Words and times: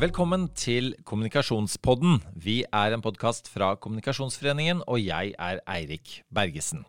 Velkommen 0.00 0.46
til 0.56 0.94
Kommunikasjonspodden. 1.04 2.22
Vi 2.32 2.62
er 2.64 2.94
en 2.94 3.02
podkast 3.04 3.50
fra 3.52 3.74
Kommunikasjonsforeningen, 3.76 4.78
og 4.88 4.96
jeg 5.02 5.34
er 5.36 5.58
Eirik 5.68 6.22
Bergesen. 6.32 6.86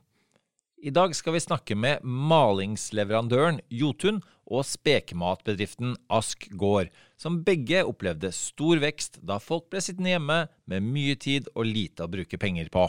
I 0.80 0.94
dag 0.96 1.12
skal 1.18 1.36
vi 1.36 1.42
snakke 1.44 1.76
med 1.76 2.05
malingsleverandøren 2.08 3.60
Jotun 3.68 4.21
og 4.47 4.63
spekematbedriften 4.70 5.97
Ask 6.08 6.47
gård, 6.56 6.88
som 7.20 7.42
begge 7.44 7.84
opplevde 7.84 8.32
stor 8.32 8.79
vekst 8.79 9.20
da 9.28 9.42
folk 9.44 9.68
ble 9.74 9.84
sittende 9.84 10.14
hjemme 10.14 10.40
med 10.72 10.88
mye 10.88 11.20
tid 11.20 11.52
og 11.52 11.68
lite 11.68 12.08
å 12.08 12.14
bruke 12.16 12.40
penger 12.40 12.72
på. 12.72 12.88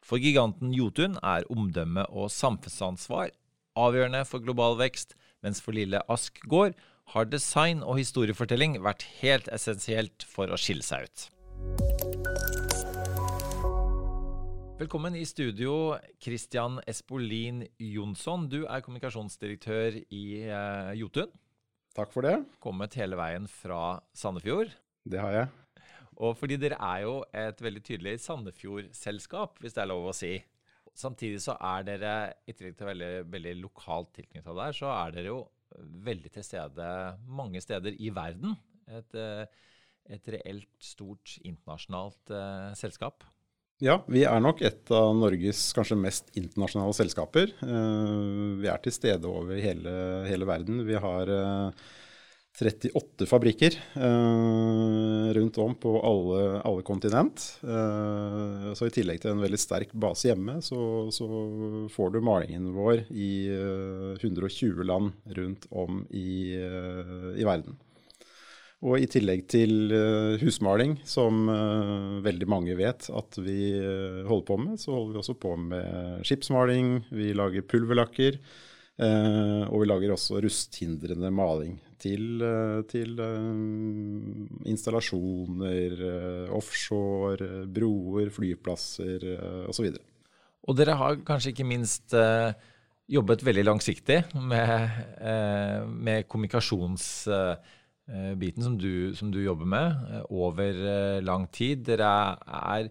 For 0.00 0.16
giganten 0.16 0.72
Jotun 0.72 1.20
er 1.20 1.44
omdømme 1.52 2.08
og 2.08 2.32
samfunnsansvar 2.32 3.34
avgjørende 3.76 4.24
for 4.28 4.40
global 4.44 4.78
vekst, 4.80 5.12
mens 5.44 5.60
for 5.60 5.76
lille 5.76 6.00
Ask 6.08 6.40
gård 6.48 6.72
har 7.12 7.28
design 7.28 7.82
og 7.84 7.98
historiefortelling 8.00 8.78
vært 8.80 9.04
helt 9.20 9.48
essensielt 9.52 10.24
for 10.24 10.48
å 10.48 10.58
skille 10.60 10.84
seg 10.86 11.04
ut. 11.04 11.24
Velkommen 14.80 15.14
i 15.14 15.26
studio, 15.28 15.98
Christian 16.22 16.80
Espolin 16.88 17.62
Jonsson. 17.78 18.48
Du 18.50 18.64
er 18.64 18.82
kommunikasjonsdirektør 18.82 20.00
i 20.08 20.24
eh, 20.48 20.92
Jotun. 20.98 21.30
Takk 21.94 22.10
for 22.14 22.24
det. 22.24 22.38
Kommet 22.64 22.96
hele 22.98 23.18
veien 23.20 23.44
fra 23.60 24.00
Sandefjord. 24.16 24.72
Det 25.04 25.20
har 25.20 25.36
jeg. 25.36 25.84
Og 26.22 26.34
fordi 26.40 26.56
dere 26.60 26.80
er 26.80 27.04
jo 27.04 27.18
et 27.36 27.60
veldig 27.62 27.82
tydelig 27.84 28.18
Sandefjord-selskap, 28.24 29.60
hvis 29.60 29.76
det 29.76 29.84
er 29.84 29.92
lov 29.92 30.08
å 30.08 30.16
si. 30.16 30.38
Samtidig 30.96 31.44
så 31.44 31.54
er 31.60 31.84
dere, 31.86 32.14
i 32.48 32.56
tillegg 32.56 32.80
til 32.80 32.88
veldig, 32.88 33.12
veldig 33.32 33.58
lokalt 33.60 34.14
tilknytta 34.16 34.56
der, 34.56 34.76
så 34.76 34.90
er 34.96 35.14
dere 35.14 35.30
jo 35.30 35.42
veldig 35.78 36.32
til 36.34 36.46
stede 36.46 36.88
mange 37.26 37.62
steder 37.62 37.94
i 37.98 38.10
verden. 38.14 38.56
Et, 38.92 39.14
eh, 39.18 39.44
et 40.12 40.32
reelt 40.34 40.72
stort 40.82 41.36
internasjonalt 41.46 42.32
uh, 42.34 42.72
selskap. 42.74 43.22
Ja, 43.82 44.00
vi 44.10 44.24
er 44.26 44.42
nok 44.42 44.60
et 44.66 44.90
av 44.94 45.12
Norges 45.14 45.60
kanskje 45.74 45.98
mest 45.98 46.30
internasjonale 46.38 46.94
selskaper. 46.94 47.54
Uh, 47.62 48.58
vi 48.60 48.70
er 48.70 48.82
til 48.82 48.94
stede 48.94 49.30
over 49.30 49.58
hele, 49.62 49.94
hele 50.26 50.48
verden. 50.48 50.82
Vi 50.86 50.98
har 51.06 51.30
uh, 51.30 51.86
38 52.58 53.26
fabrikker 53.26 53.76
rundt 55.34 55.58
om 55.58 55.74
på 55.74 55.92
alle, 56.04 56.40
alle 56.60 56.82
kontinent. 56.84 57.40
så 58.76 58.86
i 58.86 58.92
tillegg 58.92 59.22
til 59.22 59.32
en 59.32 59.42
veldig 59.42 59.60
sterk 59.60 59.94
base 59.96 60.28
hjemme, 60.28 60.58
så, 60.64 61.08
så 61.14 61.28
får 61.92 62.12
du 62.12 62.20
malingen 62.24 62.68
vår 62.76 63.06
i 63.08 63.32
120 64.20 64.84
land 64.84 65.32
rundt 65.38 65.64
om 65.70 66.04
i, 66.10 66.52
i 66.52 67.48
verden. 67.48 67.78
Og 68.82 68.98
i 68.98 69.06
tillegg 69.06 69.44
til 69.50 69.94
husmaling, 70.42 70.96
som 71.06 71.46
veldig 72.24 72.48
mange 72.50 72.74
vet 72.78 73.06
at 73.14 73.38
vi 73.38 73.78
holder 74.26 74.46
på 74.48 74.58
med, 74.58 74.80
så 74.82 74.92
holder 74.96 75.14
vi 75.14 75.22
også 75.22 75.38
på 75.38 75.54
med 75.70 76.26
skipsmaling, 76.26 76.98
vi 77.14 77.30
lager 77.38 77.64
pulverlakker. 77.64 78.40
Og 79.00 79.76
vi 79.80 79.86
lager 79.88 80.12
også 80.12 80.42
rusthindrende 80.44 81.30
maling 81.32 81.78
til, 81.98 82.42
til 82.90 83.16
installasjoner, 84.68 85.94
offshore, 86.52 87.62
broer, 87.72 88.28
flyplasser 88.34 89.24
osv. 89.70 89.88
Og, 89.88 89.96
og 90.68 90.76
dere 90.78 90.94
har 90.98 91.16
kanskje 91.26 91.50
ikke 91.54 91.64
minst 91.66 92.14
eh, 92.14 92.52
jobbet 93.10 93.42
veldig 93.44 93.64
langsiktig 93.66 94.22
med, 94.38 94.90
eh, 95.18 95.86
med 95.86 96.28
kommunikasjonsbiten 96.30 98.62
som, 98.62 98.78
som, 99.18 99.32
du 99.32 99.40
jobber 99.42 99.66
med 99.66 99.94
over 100.30 100.72
lang 101.22 101.52
tid. 101.52 101.84
Dere 101.88 102.36
er 102.46 102.88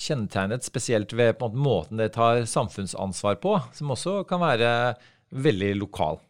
kjennetegnet 0.00 0.64
spesielt 0.66 1.12
ved 1.16 1.36
måte, 1.40 1.56
måten 1.56 1.96
dere 2.00 2.12
tar 2.14 2.44
samfunnsansvar 2.48 3.34
på, 3.42 3.60
som 3.76 3.90
også 3.94 4.24
kan 4.28 4.40
være 4.42 4.70
veldig 5.30 5.74
lokal. 5.80 6.20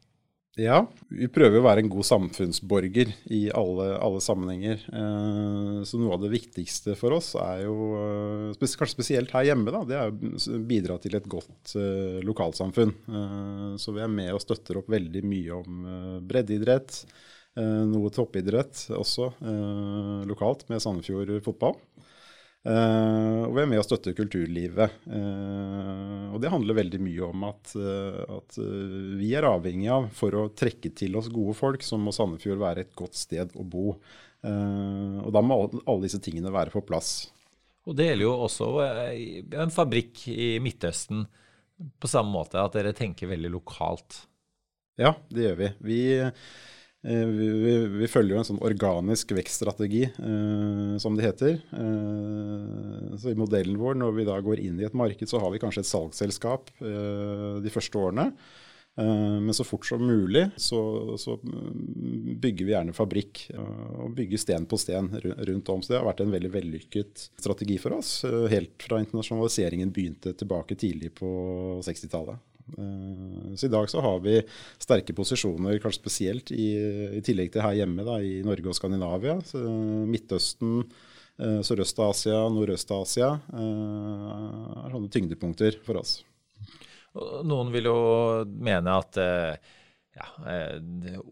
Ja, 0.56 0.78
vi 1.12 1.26
prøver 1.28 1.60
å 1.60 1.66
være 1.66 1.82
en 1.84 1.90
god 1.92 2.06
samfunnsborger 2.08 3.10
i 3.36 3.42
alle, 3.52 3.90
alle 4.00 4.22
sammenhenger. 4.24 4.86
Eh, 4.88 5.82
så 5.84 6.00
noe 6.00 6.14
av 6.16 6.22
det 6.22 6.30
viktigste 6.32 6.94
for 6.96 7.12
oss 7.18 7.34
er 7.36 7.66
jo, 7.66 7.74
eh, 8.00 8.64
kanskje 8.64 8.94
spesielt 8.94 9.34
her 9.36 9.50
hjemme, 9.50 9.68
da, 9.74 9.82
det 9.84 9.98
er 10.00 10.08
å 10.08 10.60
bidra 10.64 10.96
til 11.02 11.18
et 11.18 11.28
godt 11.28 11.76
eh, 11.76 12.24
lokalsamfunn. 12.24 12.94
Så 13.76 13.92
vi 13.92 14.00
er 14.00 14.08
med 14.08 14.32
og 14.32 14.40
støtter 14.40 14.80
opp 14.80 14.88
veldig 14.88 15.22
mye 15.28 15.60
om 15.60 15.84
breddeidrett, 16.24 17.04
noe 17.56 18.10
toppidrett 18.12 18.82
også 18.92 19.30
lokalt 20.28 20.66
med 20.68 20.82
Sandefjord 20.84 21.30
fotball. 21.44 21.78
Uh, 22.66 23.46
og 23.46 23.52
vi 23.54 23.60
er 23.62 23.68
med 23.70 23.78
og 23.78 23.84
støtter 23.86 24.14
kulturlivet. 24.18 24.96
Uh, 25.06 26.34
og 26.34 26.40
det 26.42 26.50
handler 26.50 26.78
veldig 26.80 26.98
mye 27.04 27.28
om 27.28 27.44
at, 27.46 27.74
uh, 27.78 28.22
at 28.40 28.58
vi 29.20 29.30
er 29.38 29.46
avhengig 29.46 29.90
av, 29.94 30.08
for 30.16 30.34
å 30.34 30.48
trekke 30.50 30.90
til 30.98 31.14
oss 31.20 31.30
gode 31.30 31.54
folk, 31.58 31.86
så 31.86 31.98
må 32.00 32.14
Sandefjord 32.14 32.64
være 32.64 32.86
et 32.86 32.96
godt 32.98 33.18
sted 33.18 33.54
å 33.54 33.66
bo. 33.66 33.96
og 34.46 35.30
da 35.34 35.40
må 35.42 35.56
alle 35.64 36.04
disse 36.04 36.20
tingene 36.22 36.52
være 36.54 36.70
på 36.70 36.84
plass. 36.86 37.32
Og 37.86 37.96
det 37.98 38.10
gjelder 38.10 38.26
jo 38.26 38.34
også 38.44 38.68
en 39.62 39.72
fabrikk 39.74 40.26
i 40.30 40.56
Midtøsten 40.62 41.24
på 41.98 42.10
samme 42.10 42.30
måte, 42.34 42.60
at 42.60 42.74
dere 42.76 42.94
tenker 42.94 43.30
veldig 43.30 43.50
lokalt. 43.56 44.20
Ja, 45.00 45.16
det 45.30 45.48
gjør 45.48 45.58
vi. 45.60 45.70
Vi 45.88 46.00
vi, 47.02 47.48
vi, 47.62 47.72
vi, 48.00 48.08
følger 48.10 48.34
jo 48.34 48.40
en 48.40 48.48
sånn 48.48 48.62
organisk 48.66 49.34
vekststrategi, 49.36 50.04
eh, 50.10 50.94
som 51.02 51.16
det 51.18 51.26
heter. 51.26 51.58
Eh, 51.76 53.16
så 53.20 53.30
I 53.30 53.38
modellen 53.38 53.78
vår, 53.78 53.98
når 54.00 54.16
vi 54.16 54.26
da 54.26 54.38
går 54.42 54.62
inn 54.64 54.80
i 54.80 54.86
et 54.88 54.96
marked, 54.96 55.28
så 55.30 55.40
har 55.42 55.52
vi 55.54 55.60
kanskje 55.62 55.84
et 55.84 55.90
salgsselskap 55.90 56.72
eh, 56.80 57.60
de 57.62 57.72
første 57.74 58.00
årene. 58.00 58.30
Eh, 58.98 59.36
men 59.44 59.54
så 59.54 59.64
fort 59.64 59.86
som 59.86 60.02
mulig 60.02 60.48
så, 60.56 60.80
så, 61.20 61.36
bygger 62.36 62.64
vi 62.64 62.72
gjerne 62.72 62.96
fabrikk 62.96 63.44
eh, 63.52 63.94
og 64.00 64.16
bygger 64.16 64.40
sten 64.40 64.66
på 64.66 64.80
sten 64.80 65.12
rundt 65.20 65.72
om. 65.72 65.84
Så 65.84 65.92
det 65.92 66.00
har 66.00 66.08
vært 66.08 66.24
en 66.24 66.34
veldig 66.34 66.52
vellykket 66.54 67.28
strategi 67.36 67.78
for 67.82 68.00
oss, 68.00 68.18
helt 68.50 68.82
fra 68.82 68.98
internasjonaliseringen 69.04 69.92
begynte 69.94 70.34
tilbake 70.34 70.78
tidlig 70.80 71.14
på 71.20 71.30
60-tallet. 71.86 72.42
Eh, 72.74 73.54
så 73.54 73.66
i 73.66 73.68
dag 73.70 73.90
så 73.90 74.00
har 74.00 74.20
vi 74.24 74.40
sterke 74.82 75.14
posisjoner, 75.16 75.78
kanskje 75.82 76.02
spesielt 76.02 76.52
i, 76.54 76.68
i 77.18 77.22
tillegg 77.24 77.52
til 77.54 77.64
her 77.64 77.78
hjemme 77.80 78.06
da, 78.06 78.18
i 78.22 78.42
Norge 78.46 78.72
og 78.72 78.78
Skandinavia. 78.78 79.38
Så 79.46 79.62
Midtøsten, 80.10 80.82
eh, 81.38 81.60
Sørøst-Asia, 81.66 82.42
Nordøst-Asia 82.52 83.30
eh, 83.36 84.28
er 84.82 84.94
sånne 84.94 85.12
tyngdepunkter 85.14 85.80
for 85.86 86.02
oss. 86.02 86.18
Noen 87.16 87.72
vil 87.72 87.86
jo 87.88 87.98
mene 88.44 88.92
at 89.00 89.16
ja, 89.16 90.26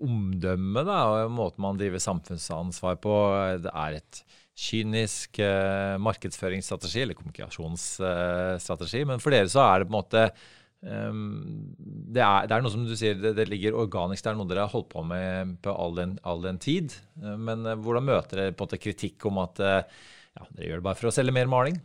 omdømmet 0.01 0.89
og 0.89 1.35
måten 1.37 1.61
man 1.61 1.77
driver 1.77 2.01
samfunnsansvar 2.01 2.97
på, 3.05 3.13
det 3.61 3.69
er 3.69 3.99
et 3.99 4.23
kynisk 4.57 5.43
markedsføringsstrategi 6.01 7.03
eller 7.05 7.19
kommunikasjonsstrategi. 7.19 9.05
Men 9.13 9.21
for 9.21 9.37
dere 9.37 9.53
så 9.53 9.61
er 9.67 9.85
det 9.85 9.91
på 9.91 9.93
en 9.93 9.99
måte 9.99 10.25
det, 10.85 12.21
er, 12.21 12.47
det, 12.47 12.55
er, 12.55 12.63
noe 12.65 12.73
som 12.73 12.85
du 12.85 12.93
sier, 12.99 13.17
det, 13.17 13.35
det, 13.39 13.47
ligger 13.49 13.77
organisk. 13.81 14.25
Det 14.25 14.33
er 14.33 14.37
noe 14.39 14.51
dere 14.51 14.67
har 14.67 14.75
holdt 14.75 14.91
på 14.93 15.05
med 15.09 15.57
på 15.65 15.73
all 15.73 15.97
den, 15.97 16.19
all 16.29 16.45
den 16.45 16.61
tid. 16.61 16.93
Uh, 17.23 17.35
men 17.41 17.65
uh, 17.65 17.77
hvordan 17.81 18.07
møter 18.11 18.41
dere 18.41 18.53
på 18.55 18.65
en 18.65 18.69
måte 18.69 18.83
kritikk 18.83 19.25
om 19.31 19.41
at 19.45 19.65
uh, 19.65 19.81
ja, 20.37 20.47
dere 20.51 20.69
gjør 20.69 20.83
det 20.83 20.89
bare 20.91 21.01
for 21.01 21.11
å 21.11 21.15
selge 21.15 21.35
mer 21.37 21.51
maling? 21.51 21.81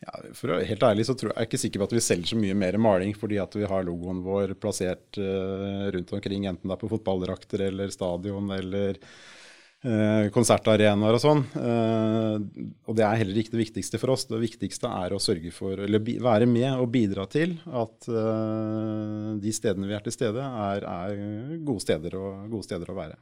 Ja, 0.00 0.14
for 0.36 0.48
å 0.48 0.56
være 0.56 0.68
helt 0.70 0.84
ærlig 0.86 1.04
så 1.04 1.14
jeg, 1.16 1.28
jeg 1.28 1.36
er 1.36 1.48
ikke 1.48 1.60
sikker 1.60 1.82
på 1.82 1.88
at 1.90 1.94
vi 1.96 2.02
selger 2.04 2.30
så 2.32 2.38
mye 2.40 2.56
mer 2.56 2.76
maling 2.80 3.12
fordi 3.18 3.36
at 3.42 3.54
vi 3.56 3.68
har 3.68 3.84
logoen 3.84 4.22
vår 4.24 4.54
plassert 4.60 5.18
rundt 5.18 6.12
omkring, 6.16 6.46
enten 6.48 6.70
det 6.70 6.76
er 6.76 6.80
på 6.80 6.90
fotballdrakter 6.92 7.66
eller 7.66 7.92
stadion 7.92 8.52
eller 8.54 9.00
Eh, 9.02 9.43
konsertarenaer 10.32 11.16
og 11.16 11.20
sånn. 11.20 11.42
Eh, 11.60 12.64
og 12.88 12.96
det 12.96 13.04
er 13.04 13.18
heller 13.20 13.40
ikke 13.40 13.52
det 13.52 13.60
viktigste 13.60 14.00
for 14.00 14.14
oss. 14.14 14.24
Det 14.30 14.40
viktigste 14.40 14.88
er 14.88 15.12
å 15.12 15.20
sørge 15.20 15.52
for, 15.52 15.82
eller 15.84 16.00
være 16.24 16.48
med 16.48 16.70
og 16.80 16.88
bidra 16.94 17.26
til 17.28 17.58
at 17.68 18.08
eh, 18.08 19.28
de 19.42 19.52
stedene 19.52 19.90
vi 19.90 19.96
er 19.96 20.06
til 20.06 20.16
stede, 20.16 20.40
er, 20.40 20.88
er 20.88 21.58
gode, 21.60 21.82
steder 21.84 22.16
å, 22.16 22.24
gode, 22.48 22.64
steder 22.68 22.92
å, 22.94 22.96
være. 22.96 23.18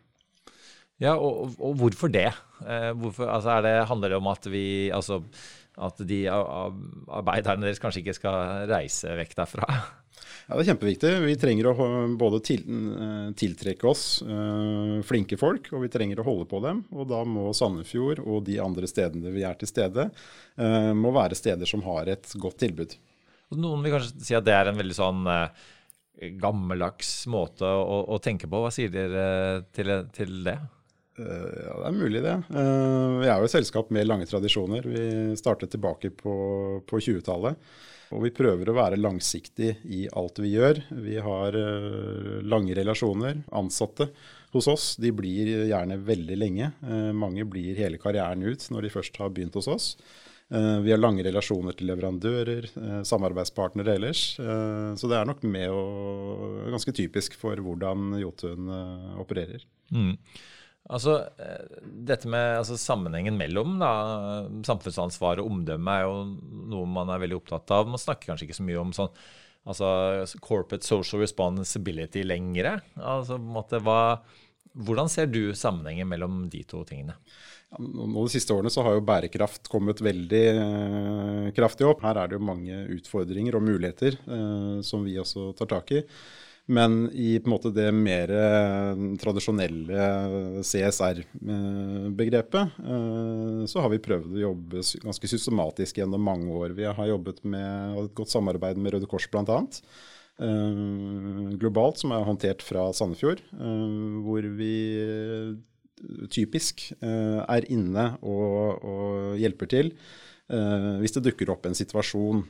Ja, 1.03 1.17
og, 1.17 1.57
og 1.59 1.75
hvorfor 1.81 2.13
det? 2.15 2.29
Hvorfor, 2.61 3.27
altså 3.27 3.59
det? 3.67 3.75
Handler 3.91 4.13
det 4.13 4.21
om 4.21 4.31
at 4.31 4.47
vi 4.47 4.67
altså, 4.95 5.19
at 5.83 5.99
de 6.07 6.21
arbeiderne 6.31 7.67
deres 7.67 7.83
kanskje 7.83 8.05
ikke 8.05 8.15
skal 8.21 8.69
reise 8.71 9.19
vekk 9.19 9.35
derfra? 9.41 9.83
Ja, 10.49 10.57
Det 10.57 10.63
er 10.63 10.69
kjempeviktig. 10.73 11.11
Vi 11.25 11.37
trenger 11.41 11.69
å 11.71 11.75
både 12.19 12.41
til, 12.45 12.63
eh, 12.67 13.29
tiltrekke 13.39 13.89
oss 13.89 14.23
uh, 14.27 15.01
flinke 15.07 15.39
folk, 15.39 15.71
og 15.73 15.85
vi 15.85 15.91
trenger 15.93 16.21
å 16.21 16.27
holde 16.27 16.49
på 16.51 16.61
dem. 16.65 16.83
Og 16.93 17.09
da 17.11 17.23
må 17.25 17.53
Sandefjord 17.57 18.23
og 18.25 18.45
de 18.49 18.59
andre 18.63 18.89
stedene 18.91 19.33
vi 19.35 19.45
er 19.47 19.55
til 19.61 19.71
stede, 19.71 20.09
uh, 20.59 20.93
må 20.97 21.15
være 21.15 21.39
steder 21.39 21.69
som 21.69 21.85
har 21.87 22.11
et 22.13 22.35
godt 22.43 22.59
tilbud. 22.65 22.97
Noen 23.53 23.85
vil 23.85 23.95
kanskje 23.97 24.27
si 24.27 24.37
at 24.37 24.45
det 24.47 24.57
er 24.57 24.71
en 24.71 24.79
veldig 24.81 24.97
sånn 24.97 25.27
gammeldags 26.41 27.27
måte 27.29 27.67
å, 27.67 27.99
å, 28.15 28.19
tenke 28.23 28.49
på. 28.49 28.63
Hva 28.63 28.71
sier 28.73 28.93
dere 28.93 29.65
til, 29.77 29.93
til 30.15 30.39
det? 30.47 30.57
Ja, 31.19 31.75
det 31.83 31.89
er 31.91 31.97
mulig, 31.97 32.23
det. 32.25 32.37
Vi 32.49 33.29
er 33.29 33.43
jo 33.43 33.49
et 33.49 33.53
selskap 33.53 33.91
med 33.93 34.09
lange 34.09 34.25
tradisjoner. 34.31 34.89
Vi 34.89 35.03
startet 35.37 35.75
tilbake 35.75 36.15
på, 36.17 36.35
på 36.89 37.03
20-tallet. 37.05 37.61
Og 38.13 38.27
vi 38.27 38.33
prøver 38.35 38.69
å 38.69 38.77
være 38.77 39.01
langsiktig 39.01 39.75
i 39.89 40.05
alt 40.13 40.39
vi 40.43 40.55
gjør. 40.55 40.83
Vi 41.05 41.17
har 41.25 41.57
lange 42.45 42.77
relasjoner. 42.77 43.41
Ansatte 43.57 44.11
hos 44.53 44.69
oss 44.69 44.87
de 45.01 45.11
blir 45.17 45.49
gjerne 45.71 45.97
veldig 46.05 46.37
lenge. 46.37 46.69
Mange 47.17 47.47
blir 47.49 47.79
hele 47.81 48.01
karrieren 48.03 48.45
ut 48.45 48.69
når 48.73 48.85
de 48.87 48.93
først 48.93 49.17
har 49.23 49.33
begynt 49.33 49.57
hos 49.57 49.71
oss. 49.73 49.89
Eh, 50.53 50.81
vi 50.81 50.91
har 50.93 51.01
lange 51.01 51.25
relasjoner 51.25 51.73
til 51.73 51.89
leverandører, 51.89 52.67
eh, 52.77 53.03
samarbeidspartnere 53.09 53.95
ellers. 53.97 54.39
Eh, 54.39 54.93
så 55.01 55.09
det 55.09 55.17
er 55.17 55.25
nok 55.25 55.43
med 55.43 55.71
og 55.71 56.69
ganske 56.75 56.93
typisk 56.93 57.39
for 57.41 57.57
hvordan 57.57 58.19
Jotun 58.21 58.69
opererer. 59.23 59.65
Mm. 59.91 60.19
Altså, 60.93 61.19
Dette 61.83 62.29
med 62.31 62.59
altså, 62.61 62.77
sammenhengen 62.81 63.39
mellom 63.41 63.79
da, 63.81 63.93
samfunnsansvar 64.67 65.41
og 65.41 65.49
omdømme 65.49 65.95
er 65.97 66.05
jo 66.05 66.19
noe 66.73 66.89
man 66.91 67.13
er 67.13 67.23
veldig 67.23 67.39
opptatt 67.41 67.73
av. 67.75 67.89
Man 67.89 68.03
snakker 68.03 68.33
kanskje 68.33 68.51
ikke 68.51 68.59
så 68.61 68.67
mye 68.67 68.83
om 68.83 68.93
sånn, 68.97 69.11
altså, 69.65 69.89
corporate 70.45 70.87
social 70.87 71.25
responsibility 71.25 72.27
lenger. 72.27 72.83
Altså, 73.01 73.41
måte, 73.41 73.81
hva, 73.85 74.21
hvordan 74.73 75.11
ser 75.13 75.33
du 75.33 75.55
sammenhengen 75.57 76.11
mellom 76.13 76.45
de 76.53 76.63
to 76.69 76.85
tingene? 76.89 77.17
Nå 77.81 78.27
De 78.27 78.29
siste 78.35 78.53
årene 78.53 78.71
så 78.73 78.85
har 78.85 78.99
jo 78.99 79.05
bærekraft 79.09 79.71
kommet 79.73 80.03
veldig 80.05 80.45
eh, 80.51 81.47
kraftig 81.57 81.87
opp. 81.89 82.03
Her 82.05 82.21
er 82.21 82.29
det 82.29 82.37
jo 82.37 82.45
mange 82.45 82.83
utfordringer 82.99 83.57
og 83.57 83.65
muligheter 83.65 84.19
eh, 84.21 84.81
som 84.85 85.07
vi 85.07 85.17
også 85.21 85.53
tar 85.57 85.71
tak 85.71 85.95
i. 85.97 86.03
Men 86.71 87.11
i 87.13 87.41
på 87.43 87.51
en 87.51 87.55
måte 87.57 87.73
det 87.75 87.89
mer 87.95 88.31
eh, 88.31 89.01
tradisjonelle 89.19 90.05
CSR-begrepet 90.63 92.77
eh, 92.79 93.65
så 93.67 93.83
har 93.83 93.91
vi 93.91 93.99
prøvd 94.05 94.37
å 94.37 94.45
jobbe 94.45 94.85
ganske 95.03 95.31
systematisk 95.33 95.99
gjennom 95.99 96.23
mange 96.23 96.55
år. 96.55 96.77
Vi 96.79 96.87
har 96.87 97.11
jobbet 97.11 97.43
med 97.43 97.99
et 98.05 98.15
godt 98.15 98.31
samarbeid 98.31 98.79
med 98.79 98.95
Røde 98.95 99.11
Kors 99.11 99.27
bl.a. 99.33 99.59
Eh, 100.39 100.73
globalt, 101.59 101.99
som 101.99 102.15
er 102.15 102.23
håndtert 102.31 102.63
fra 102.63 102.93
Sandefjord. 102.95 103.43
Hvor 104.23 104.47
vi 104.63 104.79
typisk 106.33 106.89
eh, 107.01 107.41
er 107.43 107.69
inne 107.73 108.13
og, 108.23 108.83
og 108.83 109.41
hjelper 109.41 109.71
til 109.71 109.93
eh, 109.93 109.97
hvis 110.53 111.15
det 111.17 111.23
dukker 111.25 111.51
opp 111.55 111.67
en 111.67 111.77
situasjon. 111.77 112.43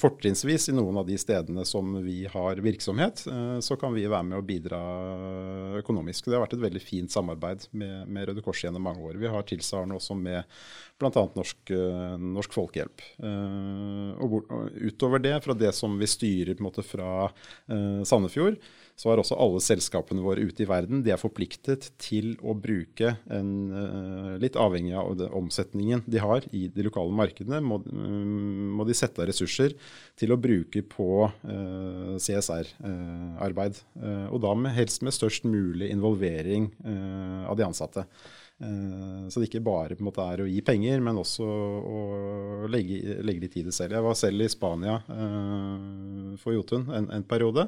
Fortrinnsvis 0.00 0.68
i 0.68 0.74
noen 0.76 0.98
av 1.00 1.06
de 1.08 1.16
stedene 1.20 1.64
som 1.68 1.94
vi 2.04 2.18
har 2.28 2.60
virksomhet, 2.64 3.22
eh, 3.32 3.58
så 3.64 3.78
kan 3.80 3.94
vi 3.96 4.06
være 4.06 4.28
med 4.30 4.38
å 4.38 4.44
bidra 4.46 4.80
økonomisk. 5.80 6.26
Det 6.26 6.36
har 6.36 6.44
vært 6.44 6.56
et 6.58 6.64
veldig 6.66 6.82
fint 6.84 7.12
samarbeid 7.12 7.68
med, 7.72 8.08
med 8.12 8.28
Røde 8.28 8.44
Kors 8.44 8.64
gjennom 8.64 8.84
mange 8.84 9.04
år. 9.04 9.20
Vi 9.20 9.30
har 9.32 9.46
tilsvarende 9.48 9.96
også 9.96 10.18
med 10.18 10.42
bl.a. 11.00 11.10
Norsk, 11.36 11.72
Norsk 12.22 12.56
Folkehjelp. 12.56 13.04
Og 14.24 14.36
utover 14.80 15.20
det, 15.20 15.34
fra 15.44 15.56
det 15.56 15.74
som 15.76 15.96
vi 16.00 16.08
styrer 16.08 16.62
måte, 16.64 16.84
fra 16.86 17.28
Sandefjord, 17.68 18.56
så 18.96 19.10
har 19.10 19.20
også 19.20 19.36
alle 19.36 19.60
selskapene 19.60 20.24
våre 20.24 20.46
ute 20.48 20.64
i 20.64 20.68
verden 20.68 21.02
de 21.04 21.12
er 21.12 21.20
forpliktet 21.20 21.90
til 22.00 22.32
å 22.40 22.54
bruke 22.56 23.12
en, 23.28 23.50
eh, 23.68 24.30
litt 24.40 24.56
avhengig 24.56 24.94
av 24.96 25.12
det, 25.20 25.28
omsetningen 25.36 26.02
de 26.08 26.22
har 26.22 26.46
i 26.56 26.66
de 26.72 26.86
lokale 26.86 27.12
markedene, 27.12 27.60
må, 27.60 27.82
mm, 27.84 28.72
må 28.78 28.86
de 28.88 28.96
sette 28.96 29.20
av 29.20 29.28
ressurser 29.28 29.76
til 30.16 30.32
å 30.32 30.40
bruke 30.40 30.80
på 30.80 31.10
eh, 31.28 32.16
CSR-arbeid. 32.16 33.82
Uh, 34.00 34.32
og 34.32 34.40
da 34.40 34.54
med, 34.56 34.72
helst 34.72 35.04
med 35.04 35.12
størst 35.12 35.44
mulig 35.44 35.90
involvering 35.92 36.70
av 37.46 37.56
de 37.56 37.64
ansatte. 37.66 38.06
Så 38.56 39.40
det 39.40 39.50
ikke 39.50 39.64
bare 39.64 39.98
måte, 40.00 40.24
er 40.24 40.40
å 40.40 40.48
gi 40.48 40.62
penger, 40.64 41.02
men 41.04 41.18
også 41.20 41.44
å 41.44 42.68
legge, 42.72 43.18
legge 43.26 43.44
litt 43.44 43.56
i 43.60 43.64
det 43.66 43.74
selv. 43.76 43.96
Jeg 43.98 44.06
var 44.06 44.16
selv 44.16 44.44
i 44.44 44.48
Spania 44.48 44.96
for 46.40 46.56
Jotun 46.56 46.86
en, 46.96 47.10
en 47.12 47.26
periode. 47.28 47.66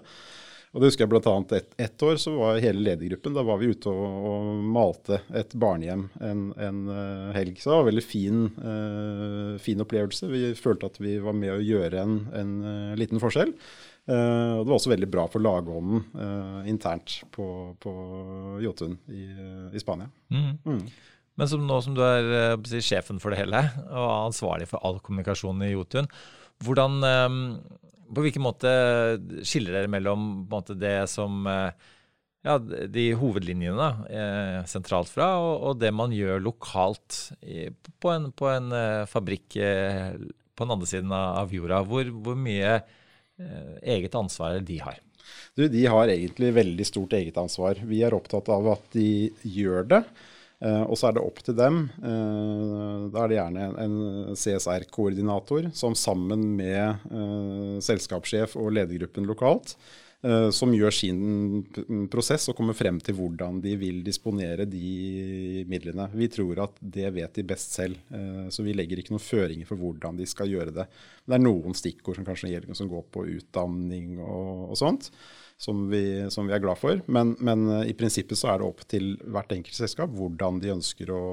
Og 0.75 0.82
det 0.82 0.91
husker 0.91 1.06
jeg 1.06 1.12
bl.a. 1.12 1.35
Ett 1.56 1.75
et 1.81 2.05
år 2.05 2.19
så 2.20 2.35
var 2.37 2.61
hele 2.61 2.82
ledergruppen 2.85 3.37
da 3.37 3.44
var 3.47 3.61
vi 3.61 3.70
ute 3.73 3.88
og, 3.88 4.25
og 4.29 4.49
malte 4.69 5.20
et 5.37 5.55
barnehjem 5.59 6.05
en, 6.20 6.43
en 6.61 6.81
uh, 6.93 7.31
helg. 7.37 7.56
Så 7.56 7.70
det 7.70 7.76
var 7.76 7.85
en 7.85 7.88
veldig 7.88 8.05
fin, 8.05 8.43
uh, 8.61 9.55
fin, 9.65 9.81
opplevelse. 9.85 10.29
Vi 10.29 10.53
følte 10.59 10.91
at 10.93 11.00
vi 11.00 11.17
var 11.25 11.37
med 11.37 11.55
å 11.55 11.65
gjøre 11.65 12.03
en, 12.05 12.19
en 12.37 12.53
uh, 12.67 12.99
liten 13.00 13.23
forskjell. 13.23 13.55
og 14.09 14.61
det 14.65 14.69
var 14.70 14.76
også 14.79 14.93
veldig 14.94 15.09
bra 15.12 15.26
for 15.29 15.44
lagånden 15.44 16.65
internt 16.65 17.19
på, 17.35 17.44
på 17.76 17.93
Jotun 18.65 18.94
i, 19.12 19.26
i 19.76 19.82
Spania. 19.82 20.09
Mm. 20.32 20.55
Mm. 20.65 20.79
Men 21.37 21.50
som 21.50 21.67
nå 21.69 21.76
som 21.85 21.93
du 21.97 22.00
er 22.06 22.56
sjefen 22.81 23.20
for 23.20 23.35
det 23.35 23.43
hele 23.43 23.61
og 23.91 24.31
ansvarlig 24.31 24.70
for 24.70 24.81
all 24.81 24.97
kommunikasjon 25.05 25.61
i 25.67 25.75
Jotun, 25.75 26.09
hvordan 26.65 26.97
på 28.14 28.25
hvilken 28.25 28.44
måte 28.44 28.72
skiller 29.46 29.76
dere 29.76 29.90
mellom 29.93 30.26
måte, 30.50 30.76
det 30.78 31.08
som 31.12 31.46
eh, 31.50 31.88
ja, 32.46 32.56
de 32.58 33.06
hovedlinjene 33.19 33.88
eh, 34.08 34.60
sentralt 34.70 35.10
fra, 35.12 35.32
og, 35.43 35.55
og, 35.56 35.81
det 35.82 35.90
man 35.94 36.14
gjør 36.14 36.43
lokalt 36.44 37.19
i, 37.43 37.69
på, 38.00 38.12
en, 38.14 38.31
på 38.32 38.49
en 38.52 38.72
eh, 38.76 39.08
fabrikk 39.10 39.58
eh, 39.62 40.14
på 40.55 40.66
den 40.66 40.75
andre 40.75 40.90
siden 40.90 41.12
av 41.14 41.52
jorda? 41.55 41.82
Hvor, 41.87 42.08
hvor 42.25 42.38
mye 42.38 42.78
eh, 42.78 43.76
eget 43.96 44.16
ansvar 44.19 44.60
de 44.64 44.81
har? 44.82 44.99
Du, 45.58 45.66
de 45.69 45.84
har 45.90 46.10
egentlig 46.10 46.55
veldig 46.56 46.87
stort 46.87 47.14
eget 47.19 47.37
ansvar. 47.40 47.81
Vi 47.84 48.00
er 48.06 48.16
opptatt 48.16 48.49
av 48.55 48.70
at 48.76 48.84
de 48.94 49.28
gjør 49.43 49.88
det. 49.90 50.02
Uh, 50.58 50.82
og 50.90 50.99
så 50.99 51.08
er 51.08 51.14
det 51.14 51.22
opp 51.22 51.38
til 51.46 51.55
dem. 51.58 51.84
Uh, 52.02 53.06
da 53.14 53.22
er 53.22 53.31
det 53.31 53.38
gjerne 53.38 53.69
en, 53.84 53.94
CSR-koordinator 54.34 55.70
som 55.76 55.94
sammen 55.99 56.43
med 56.58 57.06
uh, 57.12 57.78
selskapssjef 57.84 58.58
og 58.58 58.75
ledergruppen 58.78 59.28
lokalt 59.28 59.78
som 60.50 60.72
gjør 60.75 60.90
sin 60.90 61.19
prosess 62.10 62.49
og 62.50 62.56
kommer 62.58 62.75
frem 62.75 62.96
til 63.06 63.14
hvordan 63.14 63.60
de 63.62 63.76
vil 63.78 64.00
disponere 64.02 64.64
de 64.66 65.62
midlene. 65.70 66.08
Vi 66.10 66.26
tror 66.34 66.64
at 66.64 66.81
det 66.82 67.12
vet 67.14 67.38
de 67.38 67.44
best 67.46 67.76
selv, 67.78 68.00
så 68.50 68.64
vi 68.66 68.75
legger 68.75 68.99
ikke 68.99 69.14
noen 69.14 69.22
føringer 69.22 69.69
for 69.69 69.78
hvordan 69.78 70.19
de 70.19 70.26
skal 70.26 70.50
gjøre 70.50 70.75
det. 70.75 70.88
Det 71.22 71.37
er 71.38 71.44
noen 71.44 71.78
stikkord 71.78 72.19
som 72.19 72.26
kanskje 72.26 72.50
gjelder, 72.50 72.75
som 72.75 72.90
går 72.90 73.06
på 73.14 73.28
utdanning 73.37 74.16
og, 74.19 74.72
og 74.72 74.81
sånt 74.82 75.06
som 75.58 75.88
vi, 75.90 76.31
som 76.31 76.46
vi 76.46 76.55
er 76.55 76.62
glad 76.62 76.78
for. 76.78 77.00
Men, 77.10 77.34
men, 77.44 77.66
eh, 77.81 77.90
i 77.90 77.96
prinsippet 77.99 78.38
så 78.38 78.52
er 78.52 78.60
det 78.60 78.69
opp 78.69 78.84
til 78.90 79.16
hvert 79.26 79.52
enkelt 79.56 79.78
selskap 79.78 80.14
hvordan 80.14 80.62
de 80.62 80.72
ønsker 80.77 81.10
å, 81.15 81.24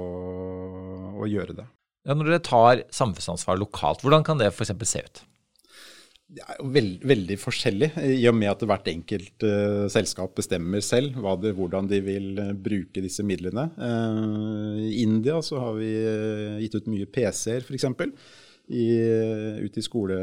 å 1.21 1.29
gjøre 1.29 1.59
det. 1.61 1.69
Ja, 2.05 2.17
når 2.17 2.33
dere 2.33 2.43
tar 2.45 2.83
samfunnsansvar 2.93 3.57
lokalt, 3.61 4.03
hvordan 4.05 4.25
kan 4.25 4.41
det 4.41 4.51
f.eks. 4.51 4.73
se 4.85 5.05
ut? 5.05 5.23
Det 6.35 6.41
er 6.41 6.57
jo 6.57 6.71
veld, 6.73 7.03
veldig 7.05 7.35
forskjellig, 7.37 7.89
i 8.17 8.25
og 8.29 8.33
med 8.37 8.49
at 8.49 8.63
hvert 8.65 8.87
enkelt 8.89 9.45
uh, 9.45 9.85
selskap 9.93 10.33
bestemmer 10.37 10.81
selv 10.83 11.19
det, 11.41 11.51
hvordan 11.57 11.85
de 11.89 11.99
vil 12.03 12.41
bruke 12.65 13.01
disse 13.01 13.23
midlene. 13.25 13.67
Uh, 13.77 14.81
I 14.81 15.03
India 15.05 15.37
så 15.45 15.61
har 15.61 15.77
vi 15.77 15.91
gitt 16.65 16.77
ut 16.77 16.89
mye 16.89 17.09
PC-er, 17.13 17.61
f.eks 17.61 17.85
i, 18.67 18.99
ut 19.61 19.77
i 19.77 19.81
skole, 19.83 20.17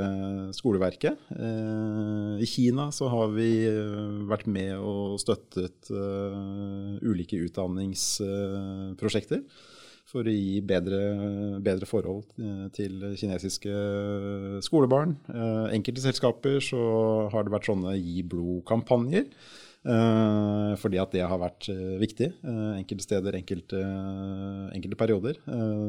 skoleverket. 0.57 1.19
Eh, 1.37 2.43
I 2.43 2.47
Kina 2.49 2.91
så 2.95 3.09
har 3.13 3.29
vi 3.37 3.67
eh, 3.69 4.27
vært 4.31 4.47
med 4.51 4.77
og 4.79 5.21
støttet 5.23 5.91
uh, 5.95 6.99
ulike 7.07 7.37
utdanningsprosjekter 7.47 9.43
for 10.13 10.27
å 10.27 10.33
gi 10.35 10.61
bedre, 10.67 10.99
bedre 11.65 11.87
forhold 11.89 12.25
til 12.77 13.15
kinesiske 13.17 13.73
skolebarn. 14.67 15.15
Enkelte 15.73 16.03
selskaper 16.05 16.61
så 16.61 16.81
har 17.33 17.43
det 17.47 17.55
vært 17.55 17.69
sånne 17.71 17.95
gi 17.97 18.23
blod-kampanjer. 18.29 19.25
Uh, 19.83 20.79
fordi 20.79 21.01
at 21.03 21.11
det 21.11 21.25
har 21.27 21.41
vært 21.43 21.67
uh, 21.73 21.99
viktig. 21.99 22.29
Uh, 22.47 22.79
enkelte 22.79 23.03
steder, 23.03 23.35
enkelte, 23.35 23.81
enkelte 24.77 24.99
perioder. 24.99 25.41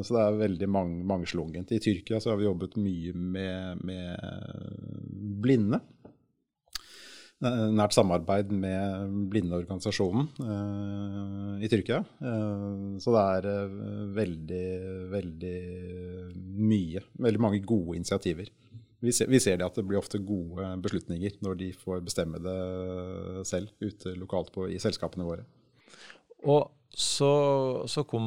så 0.04 0.16
det 0.16 0.24
er 0.24 0.40
veldig 0.42 0.70
mang, 0.70 0.96
mangslungent. 1.08 1.72
I 1.72 1.82
Tyrkia 1.84 2.22
så 2.22 2.34
har 2.34 2.40
vi 2.42 2.48
jobbet 2.48 2.80
mye 2.82 3.14
med, 3.14 3.84
med 3.86 4.18
blinde. 5.44 5.82
Nært 7.44 7.92
samarbeid 7.92 8.54
med 8.56 9.16
blindeorganisasjonen 9.28 10.30
i 11.60 11.68
Tyrkia. 11.68 11.98
så 13.04 13.16
det 13.18 13.24
er 13.24 13.74
veldig, 14.16 14.68
veldig 15.12 15.58
mye. 16.64 17.04
Veldig 17.26 17.42
mange 17.44 17.60
gode 17.68 17.98
initiativer 18.00 18.48
vi 19.04 19.12
ser, 19.12 19.28
vi 19.32 19.42
ser, 19.44 19.58
det 19.60 19.68
at 19.68 19.76
det 19.76 19.84
blir 19.88 20.00
ofte 20.00 20.22
gode 20.24 20.70
beslutninger 20.84 21.36
når 21.44 21.60
de 21.60 21.74
får 21.76 22.06
bestemme 22.06 22.40
det 22.44 23.44
selv 23.50 23.74
ute 23.84 24.16
lokalt 24.16 24.54
på, 24.56 24.70
i 24.72 24.80
selskapene 24.82 25.28
våre. 25.28 25.44
Og 26.48 26.72
så, 26.94 27.34
så 27.90 28.04
kom 28.06 28.26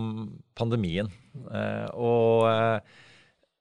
pandemien. 0.58 1.08
Eh, 1.46 1.86
og 1.94 2.46
eh, 2.50 3.02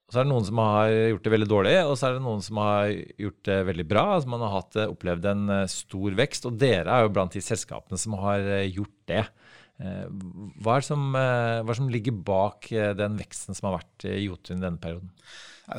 så 0.09 0.21
er 0.21 0.27
det 0.27 0.31
noen 0.31 0.45
som 0.47 0.61
har 0.61 0.91
gjort 0.91 1.25
det 1.25 1.33
veldig 1.33 1.49
dårlig, 1.49 1.75
og 1.85 1.95
så 1.97 2.07
er 2.07 2.17
det 2.17 2.25
noen 2.25 2.43
som 2.45 2.59
har 2.61 2.91
gjort 3.21 3.41
det 3.49 3.57
veldig 3.69 3.87
bra. 3.89 4.05
Altså 4.15 4.31
man 4.33 4.45
har 4.45 4.55
hatt, 4.57 4.79
opplevd 4.85 5.31
en 5.31 5.57
eh, 5.61 5.67
stor 5.71 6.17
vekst, 6.21 6.49
og 6.49 6.59
dere 6.61 6.93
er 6.93 7.05
jo 7.05 7.13
blant 7.15 7.37
de 7.37 7.43
selskapene 7.45 7.99
som 8.01 8.17
har 8.21 8.45
eh, 8.59 8.69
gjort 8.71 8.97
det. 9.11 9.25
Hva 9.75 10.77
er, 10.77 10.85
som, 10.87 11.01
hva 11.11 11.59
er 11.59 11.65
det 11.67 11.73
som 11.75 11.89
ligger 11.91 12.13
bak 12.23 12.69
den 12.95 13.17
veksten 13.19 13.57
som 13.57 13.65
har 13.67 13.73
vært 13.81 14.05
i 14.07 14.21
Jotun 14.21 14.61
i 14.61 14.63
denne 14.63 14.79
perioden? 14.79 15.09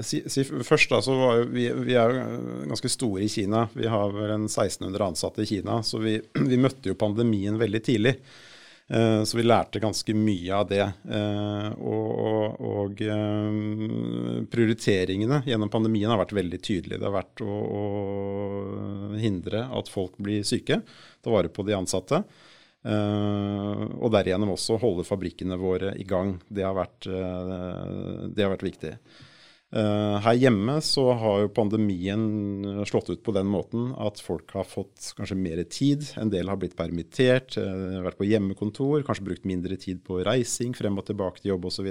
Si, 0.03 0.23
si, 0.27 0.43
først 0.45 0.91
da, 0.91 0.99
så 1.05 1.15
var 1.15 1.37
jo, 1.39 1.47
vi, 1.55 1.69
vi, 1.87 1.95
er 1.95 2.11
jo 2.11 2.67
ganske 2.73 2.91
store 2.91 3.23
i 3.23 3.31
Kina. 3.31 3.69
Vi 3.75 3.87
har 3.87 4.11
vel 4.15 4.33
en 4.35 4.49
1600 4.49 5.13
ansatte 5.13 5.45
i 5.45 5.47
Kina. 5.47 5.79
Så 5.87 6.03
vi, 6.03 6.19
vi 6.51 6.59
møtte 6.59 6.91
jo 6.91 6.99
pandemien 6.99 7.59
veldig 7.61 7.83
tidlig. 7.87 8.17
Eh, 8.89 9.23
så 9.25 9.37
vi 9.37 9.43
lærte 9.43 9.81
ganske 9.83 10.15
mye 10.15 10.55
av 10.55 10.67
det. 10.71 10.83
Eh, 11.11 11.69
og, 11.83 12.61
og 12.63 13.03
eh, 13.03 14.45
prioriteringene 14.53 15.43
gjennom 15.47 15.71
pandemien 15.73 16.11
har 16.13 16.21
vært 16.23 16.37
veldig 16.39 16.61
tydelige. 16.63 17.01
Det 17.03 17.09
har 17.09 17.17
vært 17.17 17.43
å, 17.43 17.57
å 17.81 17.85
hindre 19.19 19.67
at 19.75 19.91
folk 19.91 20.19
blir 20.23 20.47
syke, 20.47 20.83
ta 21.23 21.35
vare 21.35 21.51
på 21.51 21.67
de 21.67 21.79
ansatte. 21.79 22.23
og 22.87 24.11
derigjennom 24.15 24.53
også 24.53 24.77
holde 24.79 25.03
fabrikkene 25.03 25.57
våre 25.59 25.97
i 25.99 26.05
gang. 26.07 26.37
Det 26.47 26.63
har 26.63 26.77
vært, 26.77 27.09
det 27.09 28.45
har 28.45 28.53
vært 28.53 28.63
viktig. 28.63 28.93
Uh, 29.77 30.17
her 30.25 30.39
hjemme 30.41 30.79
så 30.81 31.03
har 31.21 31.43
jo 31.43 31.53
pandemien 31.53 32.23
slått 32.89 33.11
ut 33.13 33.23
på 33.27 33.35
den 33.37 33.49
måten 33.51 33.91
at 34.01 34.23
folk 34.25 34.55
har 34.57 34.65
fått 34.65 35.11
kanskje 35.19 35.37
mer 35.37 35.61
tid. 35.69 36.07
En 36.17 36.31
del 36.33 36.49
har 36.49 36.57
blitt 36.61 36.79
permittert, 36.79 37.59
uh, 37.61 37.99
vært 38.07 38.17
på 38.17 38.29
hjemmekontor, 38.29 39.05
kanskje 39.05 39.27
brukt 39.27 39.49
mindre 39.49 39.77
tid 39.81 40.01
på 40.07 40.23
reising 40.25 40.73
frem 40.77 40.97
og 40.97 41.09
tilbake 41.11 41.43
til 41.43 41.53
jobb 41.53 41.69
osv. 41.69 41.91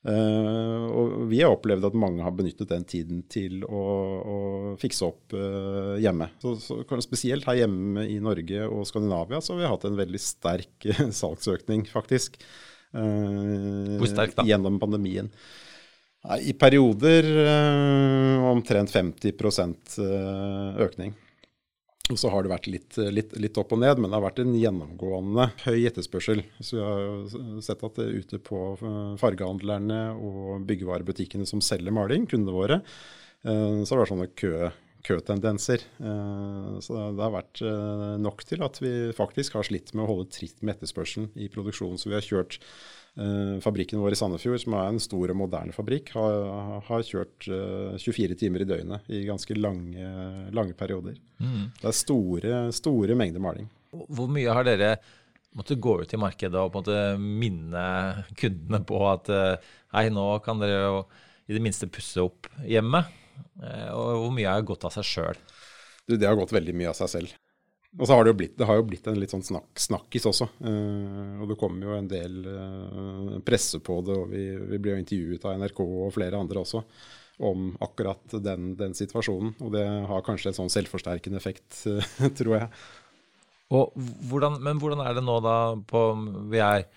Uh, 0.00 0.84
og 0.96 1.14
vi 1.30 1.42
har 1.44 1.54
opplevd 1.54 1.90
at 1.90 2.00
mange 2.00 2.24
har 2.26 2.34
benyttet 2.34 2.72
den 2.72 2.88
tiden 2.88 3.22
til 3.30 3.62
å, 3.68 3.84
å 4.18 4.36
fikse 4.80 5.06
opp 5.06 5.36
uh, 5.36 5.94
hjemme. 6.00 6.32
Så, 6.42 6.56
så, 6.64 6.82
spesielt 7.04 7.46
her 7.46 7.62
hjemme 7.62 8.08
i 8.08 8.18
Norge 8.24 8.66
og 8.66 8.82
Skandinavia 8.88 9.44
så 9.44 9.54
har 9.54 9.62
vi 9.62 9.72
hatt 9.76 9.86
en 9.86 10.00
veldig 10.00 10.24
sterk 10.26 10.90
salgsøkning, 11.22 11.86
faktisk. 11.92 12.40
Hvor 12.90 14.08
sterk 14.10 14.32
da? 14.34 14.42
Gjennom 14.48 14.80
pandemien. 14.82 15.28
I 16.20 16.52
perioder 16.52 17.24
øh, 17.24 18.42
omtrent 18.50 18.92
50% 18.92 20.00
øh, 20.04 20.80
økning. 20.84 21.14
Og 22.10 22.18
så 22.18 22.28
har 22.32 22.42
det 22.42 22.50
vært 22.50 22.66
litt, 22.68 22.98
litt, 23.14 23.32
litt, 23.38 23.56
opp 23.60 23.72
og 23.72 23.80
ned, 23.80 23.96
men 23.96 24.10
det 24.10 24.18
har 24.18 24.26
vært 24.26 24.42
en 24.42 24.52
gjennomgående 24.58 25.46
høy 25.62 25.86
etterspørsel. 25.88 26.42
Så 26.58 26.76
vi 26.76 26.82
har 26.82 27.62
sett 27.64 27.86
at 27.86 28.02
ute 28.02 28.42
på 28.44 28.60
eh, 28.76 29.16
fargehandlerne 29.22 30.02
og 30.18 30.66
byggevarebutikkene 30.68 31.48
som 31.48 31.64
selger 31.64 31.94
maling, 31.94 32.28
kundene 32.28 32.56
våre, 32.56 32.80
så 33.40 33.48
har 33.48 33.94
det 33.94 34.00
vært 34.02 34.10
sånne 34.10 34.24
kø, 34.36 34.54
køtendenser. 35.06 35.80
Så 36.84 36.96
det 37.16 37.22
har 37.24 37.32
vært 37.32 37.62
nok 38.20 38.42
til 38.44 38.60
at 38.66 38.76
vi 38.84 38.90
faktisk 39.16 39.56
har 39.56 39.64
slitt 39.64 39.94
med 39.94 40.04
å 40.04 40.10
holde 40.10 40.26
tritt 40.36 40.58
med 40.60 40.74
etterspørselen 40.74 41.30
i 41.40 41.48
produksjonen. 41.48 41.96
Så 41.96 42.10
vi 42.10 42.18
har 42.18 42.26
kjørt 42.26 42.58
Eh, 42.60 42.99
fabrikken 43.60 44.00
vår 44.00 44.14
i 44.14 44.18
Sandefjord, 44.18 44.60
som 44.62 44.74
er 44.78 44.88
en 44.88 45.00
stor 45.02 45.32
og 45.32 45.38
moderne 45.38 45.74
fabrikk, 45.76 46.12
har, 46.16 46.80
har 46.86 47.06
kjørt 47.06 47.46
24 47.46 48.26
eh, 48.26 48.36
timer 48.40 48.64
i 48.64 48.68
døgnet 48.68 49.10
i 49.12 49.22
ganske 49.28 49.56
lange, 49.58 50.12
lange 50.56 50.76
perioder. 50.78 51.18
Mm. 51.40 51.70
Det 51.80 51.88
er 51.90 51.96
store, 51.96 52.60
store 52.76 53.16
mengder 53.18 53.42
maling. 53.44 53.68
Hvor 53.90 54.30
mye 54.30 54.54
har 54.54 54.64
dere 54.68 54.94
måttet 55.58 55.82
gå 55.82 55.96
ut 56.00 56.14
i 56.14 56.20
markedet 56.20 56.60
og 56.60 56.70
på 56.70 56.80
en 56.80 56.86
måte 56.86 57.00
minne 57.42 57.84
kundene 58.38 58.82
på 58.86 59.02
at 59.10 59.32
eh, 59.34 59.70
hei, 59.96 60.06
nå 60.14 60.26
kan 60.44 60.62
dere 60.62 60.82
jo 60.84 61.00
i 61.50 61.56
det 61.56 61.64
minste 61.64 61.90
pusse 61.90 62.22
opp 62.22 62.48
hjemme? 62.64 63.04
Og 63.60 64.08
hvor 64.22 64.32
mye 64.32 64.48
har 64.48 64.64
gått 64.64 64.84
av 64.86 64.92
seg 64.94 65.04
sjøl? 65.08 65.38
Det 66.08 66.26
har 66.26 66.38
gått 66.38 66.52
veldig 66.54 66.74
mye 66.76 66.92
av 66.92 66.96
seg 66.96 67.10
selv. 67.12 67.39
Og 67.98 68.06
så 68.06 68.14
har 68.14 68.22
det 68.22 68.30
jo 68.30 68.38
blitt, 68.38 68.52
det 68.58 68.66
har 68.68 68.78
jo 68.78 68.84
blitt 68.86 69.08
en 69.10 69.18
litt 69.18 69.32
sånn 69.32 69.42
snak, 69.42 69.70
snakkis 69.82 70.28
også. 70.30 70.46
Eh, 70.62 71.40
og 71.42 71.50
det 71.50 71.56
kommer 71.58 71.88
jo 71.88 71.96
en 71.96 72.10
del 72.10 72.36
eh, 72.46 73.32
presse 73.46 73.80
på 73.82 73.96
det, 74.06 74.14
og 74.14 74.30
vi, 74.30 74.44
vi 74.70 74.78
blir 74.78 74.94
jo 74.94 75.02
intervjuet 75.02 75.46
av 75.48 75.58
NRK 75.58 75.82
og 75.86 76.14
flere 76.14 76.38
andre 76.38 76.62
også 76.62 76.84
om 77.50 77.70
akkurat 77.82 78.36
den, 78.44 78.74
den 78.78 78.94
situasjonen. 78.94 79.56
Og 79.64 79.74
det 79.74 79.84
har 80.06 80.24
kanskje 80.26 80.52
en 80.52 80.58
sånn 80.62 80.72
selvforsterkende 80.72 81.40
effekt, 81.40 81.82
tror 82.38 82.56
jeg. 82.60 82.70
Hvordan, 83.70 84.60
men 84.62 84.82
hvordan 84.82 85.02
er 85.02 85.14
det 85.14 85.22
nå 85.22 85.36
da 85.44 85.56
på 85.86 86.00
Vi 86.50 86.58
er 86.58 86.88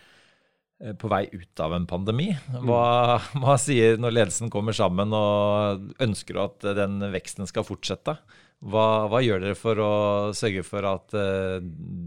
på 1.00 1.08
vei 1.08 1.28
ut 1.32 1.62
av 1.64 1.76
en 1.78 1.86
pandemi. 1.88 2.32
Hva, 2.66 3.20
hva 3.40 3.58
sier 3.62 4.00
når 4.02 4.18
ledelsen 4.18 4.50
kommer 4.52 4.76
sammen 4.76 5.14
og 5.16 6.02
ønsker 6.04 6.42
at 6.44 6.66
den 6.76 6.98
veksten 7.14 7.48
skal 7.48 7.64
fortsette? 7.68 8.18
Hva, 8.63 8.88
hva, 9.12 9.20
gjør 9.24 9.41
dere 9.43 9.60
for 9.60 9.79
å 9.84 9.93
sørge 10.38 10.63
for 10.63 10.88
at 10.88 11.15
uh, 11.17 11.58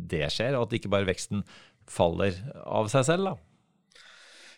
det 0.08 0.24
skjer, 0.32 0.56
og 0.56 0.68
at 0.68 0.78
ikke 0.78 0.92
bare 0.92 1.08
veksten 1.08 1.44
faller 1.90 2.38
av 2.64 2.88
seg 2.92 3.04
selv? 3.10 3.30
da? 3.30 3.36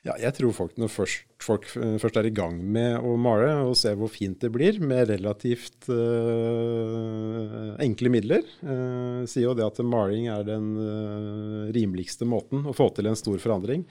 Ja, 0.06 0.14
jeg 0.22 0.30
tror 0.36 0.54
folk 0.54 0.76
når 0.78 0.92
først, 0.94 1.24
folk 1.42 1.66
eh, 1.76 1.96
først 1.98 2.18
er 2.20 2.28
i 2.28 2.34
gang 2.34 2.54
med 2.62 3.02
å 3.02 3.16
male 3.20 3.50
og 3.66 3.74
ser 3.76 3.96
hvor 3.98 4.10
fint 4.12 4.38
det 4.40 4.50
blir 4.54 4.78
med 4.78 5.10
relativt 5.10 5.88
uh, 5.90 7.74
enkle 7.82 8.12
midler, 8.14 8.46
uh, 8.62 9.26
sier 9.28 9.48
jo 9.48 9.56
det 9.58 9.66
at 9.66 9.82
maling 9.82 10.30
er 10.30 10.46
den 10.46 10.70
uh, 10.78 11.66
rimeligste 11.74 12.28
måten 12.30 12.62
å 12.62 12.76
få 12.76 12.88
til 12.94 13.10
en 13.10 13.18
stor 13.18 13.42
forandring. 13.42 13.84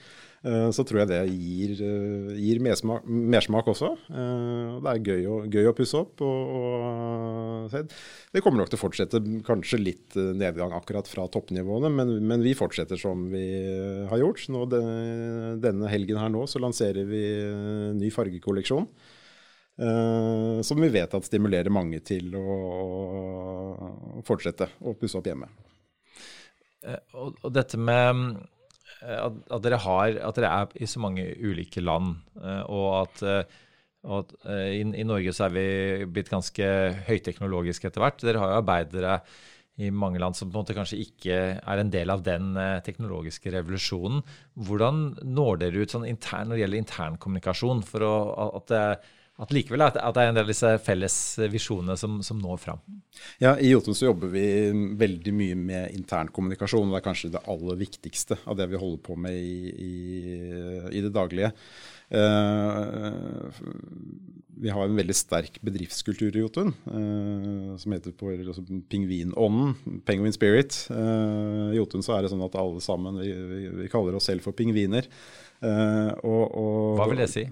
Eh, 0.46 0.68
så 0.70 0.84
tror 0.86 1.00
jeg 1.02 1.10
det 1.10 1.18
gir, 1.32 1.72
eh, 1.82 2.34
gir 2.38 2.60
mersmak, 2.62 3.66
også. 3.66 3.90
Eh, 4.06 4.78
det 4.84 4.92
er 4.92 5.02
gøy 5.02 5.26
å, 5.26 5.36
gøy 5.50 5.66
å 5.66 5.74
pusse 5.74 5.98
opp. 5.98 6.22
Og, 6.22 6.52
og, 6.58 7.74
det 8.32 8.42
kommer 8.44 8.62
nok 8.62 8.70
til 8.70 8.78
å 8.78 8.84
fortsette 8.84 9.22
kanskje 9.46 9.82
litt 9.82 10.14
nedgang 10.14 10.74
akkurat 10.76 11.10
fra 11.10 11.26
toppnivåene, 11.26 11.90
men, 11.90 12.14
men 12.22 12.44
vi 12.44 12.54
fortsetter 12.58 13.00
som 13.00 13.26
vi 13.32 13.44
har 14.10 14.22
gjort. 14.22 14.46
Nå, 14.54 14.64
denne 15.58 15.90
helgen 15.90 16.20
her 16.22 16.30
nå 16.30 16.46
så 16.46 16.62
lanserer 16.62 17.08
vi 17.08 17.22
ny 17.98 18.10
fargekolleksjon. 18.14 18.86
som 19.78 20.80
vi 20.82 20.88
vet 20.90 21.12
at 21.14 21.24
stimulerer 21.24 21.70
mange 21.70 22.00
til 22.02 22.34
å, 22.34 22.54
å 24.18 24.22
fortsette 24.26 24.66
å 24.82 24.94
pusse 24.98 25.18
opp 25.18 25.26
hjemme. 25.30 25.46
Og, 27.14 27.50
dette 27.54 27.78
med 27.78 28.40
Eh, 28.48 28.57
at, 29.02 29.40
at, 29.48 29.62
dere 29.64 29.80
har, 29.84 30.18
at 30.28 30.38
dere 30.38 30.52
er 30.62 30.72
i 30.82 30.88
så 30.90 31.02
mange 31.02 31.26
ulike 31.38 31.82
land, 31.84 32.16
eh, 32.42 32.62
og 32.66 32.88
at, 33.02 33.22
eh, 33.22 33.60
og 34.08 34.18
at 34.22 34.34
i, 34.72 34.80
i, 34.82 35.04
Norge 35.06 35.34
så 35.34 35.48
er 35.48 35.54
vi 35.54 35.68
blitt 36.14 36.30
ganske 36.30 36.66
høyteknologiske 37.08 37.90
etter 37.90 38.04
hvert. 38.04 38.22
Dere 38.24 38.40
har 38.40 38.52
jo 38.52 38.60
arbeidere 38.62 39.20
i 39.78 39.90
mange 39.94 40.18
land 40.22 40.34
som 40.34 40.48
på 40.48 40.56
en 40.56 40.62
måte 40.62 40.74
kanskje 40.74 41.00
ikke 41.02 41.38
er 41.58 41.82
en 41.82 41.90
del 41.90 42.10
av 42.10 42.22
den 42.26 42.54
teknologiske 42.86 43.50
revolusjonen. 43.54 44.22
Hvordan 44.66 45.02
når 45.26 45.60
dere 45.60 45.82
ut 45.82 45.94
sånn 45.94 46.06
intern, 46.08 46.48
når 46.48 46.56
det 46.56 46.62
gjelder 46.64 46.82
internkommunikasjon, 46.84 47.82
for 47.86 48.06
å, 48.06 48.14
at 48.60 48.72
det 48.72 48.84
at 49.38 49.52
likevel 49.54 49.84
at, 49.86 49.94
det 49.94 50.22
er 50.22 50.32
en 50.32 50.38
del 50.38 50.46
av 50.46 50.50
disse 50.50 50.70
felles 50.82 51.16
visjonene 51.52 51.94
som, 52.00 52.16
som 52.26 52.40
når 52.42 52.58
fram. 52.58 52.80
Ja, 53.38 53.52
I 53.54 53.70
Jotun 53.70 53.94
så 53.94 54.08
jobber 54.08 54.32
vi 54.32 54.46
veldig 54.98 55.34
mye 55.38 55.58
med 55.58 55.94
internkommunikasjon. 55.94 56.90
Det 56.90 56.98
er 56.98 57.04
kanskje 57.04 57.30
det 57.36 57.44
aller 57.46 57.78
viktigste 57.78 58.40
av 58.50 58.58
det 58.58 58.66
vi 58.72 58.80
holder 58.80 59.04
på 59.06 59.14
med 59.20 59.38
i, 59.38 59.70
i, 59.70 59.92
i 60.98 61.04
det 61.04 61.12
daglige. 61.14 61.52
Uh, 62.08 63.52
vi 64.58 64.72
har 64.72 64.88
en 64.88 64.96
veldig 64.96 65.14
sterk 65.14 65.58
bedriftskultur 65.62 66.34
i 66.34 66.40
Jotun 66.40 66.72
uh, 66.88 67.74
som 67.78 67.92
heter 67.92 68.14
på 68.16 68.32
altså, 68.32 68.64
pingvinånden, 68.90 70.00
penguin 70.08 70.34
spirit. 70.34 70.80
Uh, 70.90 71.68
I 71.74 71.78
Jotun 71.78 72.02
så 72.02 72.16
er 72.16 72.24
det 72.24 72.32
sånn 72.32 72.42
at 72.46 72.56
alle 72.58 72.82
sammen, 72.82 73.20
vi, 73.22 73.30
vi, 73.52 73.60
vi 73.84 73.92
kaller 73.92 74.18
oss 74.18 74.26
selv 74.32 74.42
for 74.46 74.56
pingviner. 74.56 75.06
Og, 75.58 76.42
og, 76.54 76.98
Hva 76.98 77.08
vil 77.10 77.18
det 77.18 77.30
si? 77.32 77.42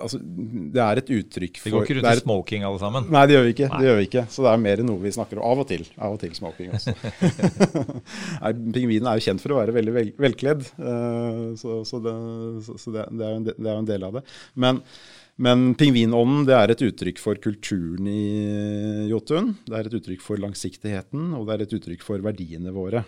Altså, 0.00 0.18
det 0.20 0.82
er 0.82 1.00
et 1.00 1.10
uttrykk 1.18 1.58
for 1.60 1.68
Vi 1.68 1.72
går 1.74 1.86
ikke 1.86 1.96
rundt 1.98 2.10
i 2.10 2.22
smoking 2.22 2.66
alle 2.68 2.80
sammen? 2.80 3.08
Nei, 3.12 3.24
det 3.28 3.36
gjør 3.36 3.44
vi 3.46 3.52
ikke. 3.54 3.68
det 3.72 3.88
gjør 3.88 3.98
vi 3.98 4.06
ikke. 4.08 4.24
Så 4.32 4.46
det 4.46 4.52
er 4.52 4.62
mer 4.62 4.82
noe 4.86 5.02
vi 5.02 5.12
snakker 5.16 5.40
om 5.40 5.50
av 5.50 5.62
og 5.64 5.68
til. 5.70 5.84
Av 5.96 6.16
og 6.16 6.22
til 6.22 6.32
smoking 6.36 6.72
også. 6.76 6.94
Pingvinen 8.76 9.10
er 9.10 9.20
jo 9.20 9.26
kjent 9.28 9.44
for 9.44 9.54
å 9.54 9.60
være 9.60 9.76
veldig 9.76 9.94
vel, 9.96 10.14
velkledd, 10.26 10.64
uh, 10.80 11.52
så, 11.60 11.82
så, 11.88 12.00
det, 12.04 12.16
så 12.66 12.94
det, 12.94 13.06
det, 13.12 13.28
er 13.28 13.38
en, 13.38 13.46
det, 13.48 13.56
er 13.60 13.72
jo 13.72 13.82
en 13.82 13.92
del 13.92 14.08
av 14.08 14.18
det. 14.18 14.24
Men, 14.66 14.80
men 15.42 15.68
pingvinånden 15.78 16.48
det 16.48 16.56
er 16.56 16.72
et 16.72 16.86
uttrykk 16.88 17.20
for 17.22 17.42
kulturen 17.42 18.08
i 18.10 19.06
Jotun. 19.12 19.54
Det 19.66 19.78
er 19.78 19.90
et 19.90 20.00
uttrykk 20.00 20.24
for 20.24 20.42
langsiktigheten, 20.42 21.32
og 21.36 21.48
det 21.48 21.56
er 21.56 21.66
et 21.66 21.78
uttrykk 21.80 22.04
for 22.06 22.24
verdiene 22.24 22.74
våre 22.76 23.04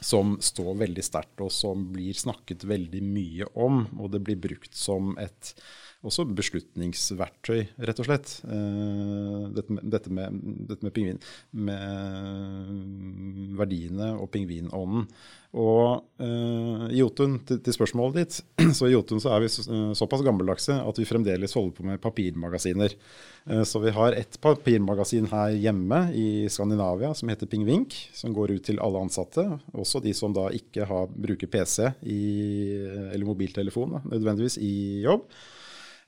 som 0.00 0.36
står 0.40 0.74
veldig 0.84 1.04
sterkt, 1.04 1.40
og 1.42 1.52
som 1.52 1.86
blir 1.94 2.16
snakket 2.16 2.66
veldig 2.68 3.02
mye 3.06 3.48
om. 3.54 3.84
Og 3.98 4.12
det 4.14 4.22
blir 4.26 4.40
brukt 4.40 4.76
som 4.78 5.16
et 5.20 5.54
også 6.02 6.24
beslutningsverktøy, 6.34 7.60
rett 7.86 8.00
og 8.02 8.06
slett. 8.08 8.32
Uh, 8.42 9.46
dette, 9.54 9.70
med, 9.70 9.84
dette, 9.92 10.10
med, 10.82 10.90
pingvin, 10.94 11.20
med 11.54 11.78
verdiene 13.58 14.08
og 14.18 14.30
pingvinånden, 14.34 15.06
Og 15.52 16.02
uh, 16.24 16.86
Jotun, 16.96 17.38
til, 17.46 17.60
til, 17.62 17.72
spørsmålet 17.76 18.18
ditt, 18.18 18.40
så 18.78 18.88
i 18.88 18.94
Jotun 18.94 19.20
så 19.22 19.28
er 19.36 19.40
vi 19.44 19.48
så, 19.52 19.60
såpass 19.98 20.24
gammeldagse 20.26 20.74
at 20.80 20.98
vi 20.98 21.06
fremdeles 21.06 21.54
holder 21.54 21.74
på 21.76 21.82
med 21.86 22.02
papirmagasiner. 22.02 22.90
Uh, 23.46 23.62
så 23.68 23.76
vi 23.84 23.90
har 23.94 24.10
et 24.18 24.34
papirmagasin 24.42 25.30
her 25.30 25.50
hjemme 25.54 26.10
i 26.18 26.48
Skandinavia 26.50 27.14
som 27.14 27.30
heter 27.30 27.46
Pingvink, 27.52 27.94
som 28.16 28.34
går 28.34 28.56
ut 28.56 28.64
til 28.72 28.82
alle 28.82 28.98
ansatte. 29.06 29.44
Også 29.70 30.02
de 30.02 30.12
som 30.18 30.34
da 30.34 30.50
ikke 30.50 30.82
har, 30.88 31.06
bruker 31.14 31.46
PC 31.52 31.92
i, 32.02 32.22
eller 33.12 33.28
mobiltelefon 33.28 34.00
nødvendigvis 34.02 34.58
i 34.58 35.04
jobb. 35.06 35.30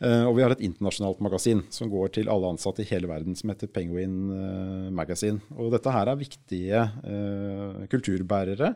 Uh, 0.03 0.27
og 0.27 0.35
vi 0.37 0.43
har 0.43 0.53
et 0.55 0.65
internasjonalt 0.67 1.21
magasin 1.23 1.63
som 1.73 1.91
går 1.93 2.17
til 2.17 2.31
alle 2.33 2.51
ansatte 2.51 2.83
i 2.83 2.89
hele 2.89 3.09
verden, 3.11 3.37
som 3.39 3.53
heter 3.53 3.71
Penguin 3.71 4.17
uh, 4.33 4.91
Magazine. 4.95 5.39
Og 5.55 5.71
dette 5.75 5.93
her 5.95 6.11
er 6.11 6.21
viktige 6.21 6.85
uh, 7.07 7.85
kulturbærere. 7.91 8.75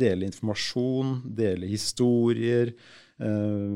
dele 0.00 0.26
informasjon, 0.28 1.20
dele 1.36 1.68
historier. 1.70 2.74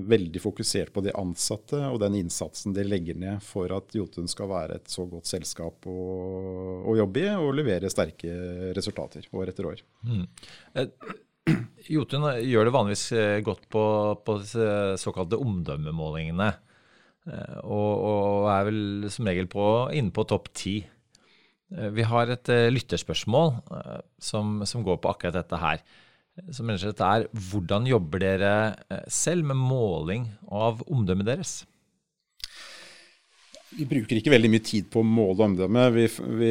veldig 0.09 0.40
fokusert 0.40 0.92
på 0.92 1.02
de 1.04 1.12
ansatte 1.21 1.76
og 1.76 1.99
den 2.00 2.14
innsatsen 2.16 2.73
de 2.73 2.85
legger 2.87 3.18
ned 3.21 3.42
for 3.44 3.68
at 3.76 3.92
Jotun 3.92 4.28
skal 4.30 4.49
være 4.49 4.78
et 4.78 4.88
så 4.88 5.04
godt 5.04 5.28
selskap 5.28 5.85
å, 5.85 5.99
å 6.88 6.94
jobbe 6.97 7.21
i 7.21 7.35
og 7.35 7.52
levere 7.59 7.90
sterke 7.92 8.73
resultater 8.73 9.28
år 9.37 9.52
etter 9.52 9.68
år. 9.68 9.83
Mm. 10.09 10.25
Jotun 11.93 12.25
gjør 12.41 12.69
det 12.69 12.73
vanligvis 12.73 13.09
eh, 13.13 13.41
godt 13.45 13.67
på, 13.73 13.83
på 14.25 14.39
såkalte 15.01 15.41
omdømmemålingene. 15.41 16.49
Eh, 17.29 17.59
og, 17.65 17.91
og, 18.09 18.49
er 18.53 18.69
vel 18.71 19.11
som 19.13 19.29
regel 19.29 19.51
på, 19.53 19.67
inne 19.97 20.15
på 20.15 20.25
topp 20.31 20.49
ti. 20.57 20.79
Eh, 21.75 21.91
vi 21.97 22.07
har 22.09 22.33
et 22.33 22.53
lytterspørsmål 22.73 23.59
som, 24.17 24.63
som, 24.65 24.87
går 24.87 25.03
på 25.03 25.13
akkurat 25.13 25.37
dette 25.43 25.61
her. 25.61 25.85
Som 26.51 26.67
mener 26.67 26.83
dette 26.83 27.07
er 27.07 27.29
hvordan 27.51 27.85
jobber 27.87 28.25
dere 28.25 28.55
selv 29.13 29.47
med 29.53 29.61
måling 29.61 30.27
av 30.51 30.81
omdømmet 30.89 31.29
deres? 31.29 31.61
Vi 33.75 33.87
bruker 33.91 34.19
ikke 34.19 34.33
veldig 34.33 34.51
mye 34.51 34.63
tid 34.63 34.89
på 34.91 35.03
å 35.03 35.07
måle 35.07 35.47
omdømme. 35.49 35.85
Vi, 35.95 36.05
vi, 36.39 36.51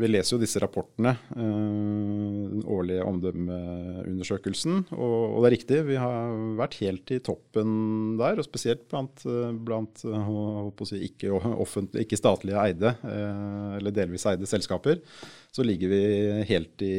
vi, 0.00 0.10
leser 0.10 0.36
jo 0.36 0.40
disse 0.42 0.60
rapportene, 0.62 1.14
øh, 1.36 2.42
den 2.52 2.62
årlige 2.64 3.04
omdømmeundersøkelsen. 3.06 4.84
Og, 4.96 5.16
og, 5.36 5.38
det 5.40 5.48
er 5.48 5.56
riktig, 5.56 5.80
vi 5.90 5.98
har 6.00 6.36
vært 6.60 6.78
helt 6.82 7.14
i 7.14 7.20
toppen 7.24 8.16
der. 8.20 8.40
Og 8.40 8.46
spesielt 8.46 8.86
blant, 8.90 9.24
blant 9.66 10.04
si, 10.88 11.00
ikke, 11.08 11.32
ikke, 12.02 12.20
eide, 12.66 12.94
eller 13.76 13.94
delvis 13.94 14.26
eide 14.30 14.48
selskaper 14.48 15.02
så 15.52 15.64
ligger 15.64 15.88
vi 15.88 16.00
helt 16.48 16.82
i, 16.84 16.94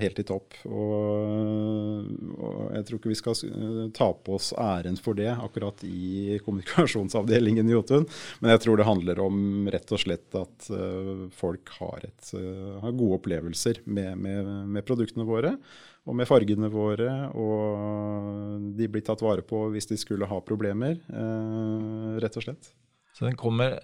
helt 0.00 0.18
i 0.20 0.24
topp. 0.26 0.56
Og, 0.68 2.04
og, 2.36 2.58
jeg 2.74 2.86
tror 2.88 3.00
ikke 3.00 3.12
vi 3.12 3.18
skal 3.18 3.90
ta 3.96 4.10
på 4.12 4.36
oss 4.36 4.52
æren 4.52 4.98
for 5.00 5.18
det 5.18 5.30
akkurat 5.32 5.84
i 5.88 6.38
kommunikasjonsavdelingen 6.44 7.68
i 7.68 7.76
Jotun, 7.76 8.06
men 8.42 8.52
jeg 8.54 8.64
tror 8.64 8.80
det 8.80 8.88
handler 8.88 9.22
om 9.24 9.70
rett 9.72 9.92
og 9.96 10.02
slett 10.02 10.36
at 10.38 10.70
uh, 10.72 11.26
folk 11.34 11.72
har, 11.78 12.04
et, 12.08 12.32
uh, 12.36 12.78
har, 12.84 12.96
gode 12.96 13.20
opplevelser 13.20 13.82
med, 13.84 14.16
med, 14.20 14.52
med, 14.68 14.84
produktene 14.86 15.26
våre. 15.28 15.56
Og 16.06 16.14
med 16.14 16.28
fargene 16.28 16.68
våre, 16.70 17.10
og 17.34 18.70
de 18.78 18.86
blir 18.86 19.02
tatt 19.02 19.24
vare 19.24 19.42
på 19.42 19.64
hvis 19.74 19.88
de 19.90 19.98
skulle 19.98 20.28
ha 20.30 20.36
problemer, 20.46 21.00
eh, 21.10 22.12
rett 22.22 22.38
og 22.38 22.44
slett. 22.44 22.68
Så 23.16 23.26
den 23.26 23.34
kommer 23.40 23.74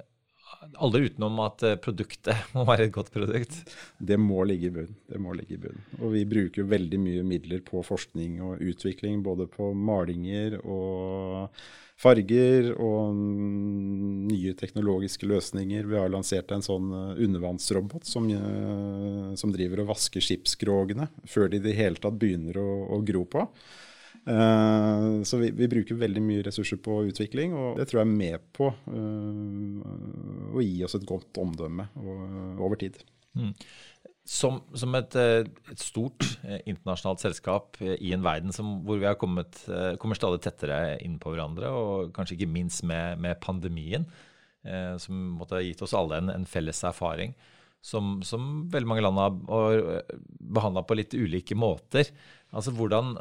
aldri 0.82 1.10
utenom 1.10 1.38
at 1.44 1.62
eh, 1.66 1.78
produktet 1.82 2.48
må 2.56 2.64
være 2.68 2.88
et 2.88 2.94
godt 2.94 3.12
produkt. 3.14 3.60
Det 3.98 4.18
må 4.20 4.42
ligge 4.48 4.70
i 4.70 4.74
bunnen. 4.74 4.96
Det 5.10 5.20
må 5.22 5.36
ligge 5.36 5.56
i 5.56 5.62
bunnen. 5.62 5.84
Og 6.00 6.14
vi 6.16 6.24
bruker 6.28 6.68
veldig 6.68 7.00
mye 7.02 7.22
midler 7.26 7.62
på 7.66 7.84
forskning 7.86 8.40
og 8.44 8.62
utvikling, 8.62 9.22
både 9.26 9.48
på 9.50 9.72
malinger 9.76 10.58
og 10.62 11.48
farger 12.02 12.72
og 12.82 13.14
nye 13.14 14.54
teknologiske 14.58 15.28
løsninger. 15.28 15.86
Vi 15.86 15.98
har 16.00 16.10
lansert 16.12 16.50
en 16.54 16.64
sånn 16.64 16.90
eh, 16.96 17.22
undervannsrobot 17.26 18.08
som, 18.08 18.28
eh, 18.32 19.32
som 19.38 19.54
driver 19.54 19.84
og 19.84 19.92
vasker 19.94 20.24
skipskrogene 20.24 21.08
før 21.28 21.52
de 21.52 21.60
i 21.60 21.66
det 21.68 21.78
hele 21.78 22.00
tatt 22.02 22.18
begynner 22.18 22.58
å, 22.62 22.68
å 22.96 23.02
gro 23.06 23.26
på. 23.28 23.46
Uh, 24.22 25.22
så 25.26 25.40
vi, 25.40 25.48
vi, 25.50 25.66
bruker 25.66 25.98
veldig 25.98 26.20
mye 26.22 26.42
ressurser 26.46 26.78
på 26.82 27.00
utvikling, 27.08 27.56
og 27.58 27.80
det 27.80 27.88
tror 27.90 28.02
jeg 28.02 28.06
er 28.06 28.20
med 28.20 28.44
på 28.54 28.68
uh, 28.70 30.52
å 30.54 30.62
gi 30.62 30.76
oss 30.86 30.94
et 30.98 31.06
godt 31.08 31.40
omdømme 31.42 31.88
over 32.62 32.78
tid. 32.78 33.00
Mm. 33.34 33.50
Som, 34.28 34.60
som 34.78 34.94
et, 34.94 35.16
eh, 35.18 35.48
et, 35.72 35.80
stort 35.82 36.22
internasjonalt 36.44 37.24
selskap 37.24 37.80
i 37.82 38.12
en 38.14 38.22
verden 38.22 38.54
som, 38.54 38.76
hvor 38.86 39.00
vi 39.02 39.10
kommet, 39.18 39.58
kommer 39.98 40.14
stadig 40.14 40.38
tettere 40.44 40.76
inn 41.02 41.16
på 41.18 41.32
hverandre, 41.32 41.72
og 41.74 42.12
kanskje 42.14 42.36
ikke 42.36 42.52
minst 42.54 42.84
med, 42.86 43.18
med 43.24 43.40
pandemien, 43.42 44.06
eh, 44.62 44.94
som 45.02 45.18
måtte 45.40 45.58
ha 45.58 45.64
gitt 45.64 45.82
oss 45.82 45.96
alle 45.98 46.20
en, 46.22 46.30
en 46.36 46.46
felles 46.46 46.84
erfaring, 46.86 47.34
som, 47.82 48.20
som, 48.22 48.68
veldig 48.70 48.92
mange 48.92 49.02
land 49.02 49.18
har 49.18 49.82
behandla 50.54 50.84
på 50.86 51.00
litt 51.00 51.18
ulike 51.18 51.58
måter. 51.58 52.12
Altså 52.54 52.70
hvordan 52.76 53.16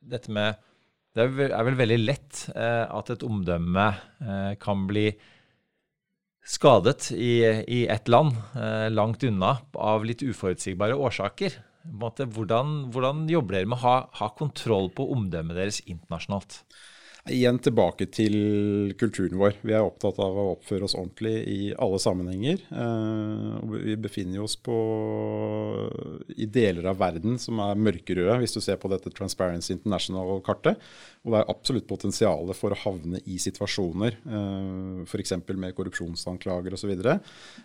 dette 0.00 0.32
med 0.32 0.58
Det 1.16 1.24
er 1.24 1.64
vel 1.66 1.78
veldig 1.78 1.98
lett 1.98 2.44
eh, 2.54 2.84
at 2.86 3.10
et 3.10 3.24
omdømme 3.26 3.86
eh, 4.22 4.52
kan 4.60 4.84
bli 4.86 5.08
skadet 6.48 7.10
i, 7.12 7.42
i 7.66 7.80
ett 7.90 8.08
land, 8.08 8.36
eh, 8.56 8.86
langt 8.92 9.24
unna, 9.26 9.56
av 9.74 10.06
litt 10.06 10.22
uforutsigbare 10.22 10.96
årsaker. 10.96 11.58
Hvordan, 11.98 12.88
hvordan, 12.92 13.24
jobber 13.32 13.58
dere 13.58 13.70
med 13.70 13.78
å 13.80 13.84
ha, 13.84 13.96
ha 14.20 14.28
kontroll 14.38 14.90
på 14.94 15.08
omdømmet 15.14 15.58
deres 15.58 15.80
internasjonalt? 15.86 16.60
Igjen 17.28 17.58
tilbake 17.60 18.06
til 18.12 18.34
kulturen 18.98 19.38
vår. 19.40 19.58
Vi 19.66 19.74
er 19.76 19.84
opptatt 19.84 20.18
av 20.22 20.36
å 20.38 20.44
oppføre 20.54 20.86
oss 20.86 20.94
ordentlig 20.96 21.34
i 21.50 21.58
alle 21.76 21.98
sammenhenger. 22.00 22.62
Eh, 22.72 23.74
vi 23.84 23.96
befinner 24.00 24.44
oss 24.44 24.56
på, 24.56 24.76
i 26.36 26.48
deler 26.48 26.88
av 26.88 26.98
verden 27.00 27.38
som 27.40 27.60
er 27.64 27.80
mørkerøde, 27.80 28.38
hvis 28.42 28.56
du 28.56 28.60
ser 28.64 28.78
på 28.80 28.90
dette 28.92 29.12
Transparency 29.14 29.74
International-kartet. 29.74 30.80
Og 31.26 31.34
det 31.34 31.40
er 31.40 31.52
absolutt 31.52 31.88
potensial 31.90 32.52
for 32.56 32.72
å 32.72 32.80
havne 32.84 33.20
i 33.28 33.38
situasjoner, 33.42 34.18
eh, 34.24 35.04
f.eks. 35.04 35.36
med 35.52 35.76
korrupsjonsanklager 35.76 36.76
osv. 36.78 36.94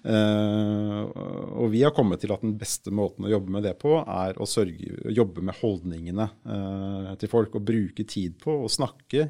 Uh, 0.03 1.03
og 1.59 1.69
vi 1.73 1.83
har 1.83 1.93
kommet 1.95 2.21
til 2.23 2.33
at 2.35 2.43
den 2.43 2.55
beste 2.59 2.91
måten 2.93 3.27
å 3.27 3.31
jobbe 3.31 3.53
med 3.53 3.67
det 3.67 3.75
på, 3.81 3.95
er 4.01 4.37
å 4.41 4.47
sørge, 4.49 4.97
jobbe 5.13 5.43
med 5.45 5.57
holdningene 5.61 6.27
til 7.21 7.31
folk. 7.31 7.55
Og 7.55 7.65
bruke 7.67 8.05
tid 8.09 8.35
på 8.41 8.55
å 8.63 8.71
snakke 8.71 9.27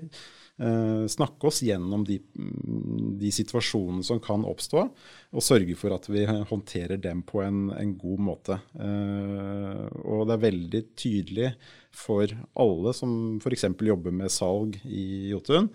snakke 1.10 1.48
oss 1.50 1.64
gjennom 1.66 2.04
de, 2.06 2.20
de, 3.20 3.32
situasjonene 3.34 4.06
som 4.06 4.20
kan 4.22 4.46
oppstå, 4.46 4.84
og 5.34 5.44
sørge 5.44 5.74
for 5.80 5.96
at 5.96 6.06
vi 6.14 6.28
håndterer 6.30 7.02
dem 7.02 7.24
på 7.26 7.42
en, 7.42 7.72
en 7.74 7.96
god 7.98 8.22
måte. 8.22 8.60
Uh, 8.78 9.90
og 10.06 10.28
det 10.30 10.36
er 10.36 10.44
veldig 10.44 10.84
tydelig 11.00 11.50
for 11.94 12.30
alle 12.58 12.94
som 12.98 13.40
f.eks. 13.42 13.66
jobber 13.82 14.14
med 14.14 14.34
salg 14.34 14.78
i 14.86 15.30
Jotun, 15.32 15.70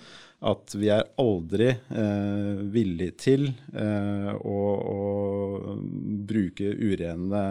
at 0.47 0.75
vi 0.79 0.91
er 0.95 1.07
aldri 1.19 1.69
eh, 1.71 2.61
villig 2.75 3.09
til 3.23 3.49
å, 3.75 4.59
å, 4.79 5.75
bruke 6.31 6.75
urene 6.75 7.43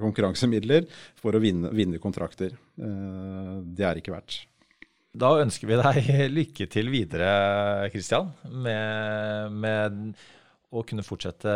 konkurransemidler 0.00 0.88
for 1.16 1.36
å 1.36 1.42
vinne, 1.44 1.72
vinne 1.76 2.00
kontrakter. 2.00 2.56
det 2.76 3.88
er 3.88 4.00
ikke 4.00 4.16
verdt. 4.16 4.42
Da 5.18 5.32
ønsker 5.42 5.70
vi 5.70 5.78
deg 5.80 6.10
lykke 6.38 6.68
til 6.70 6.92
videre, 6.92 7.88
Kristian, 7.92 8.30
med, 8.46 9.56
med, 9.64 10.14
å 10.70 10.84
kunne 10.86 11.06
fortsette 11.06 11.52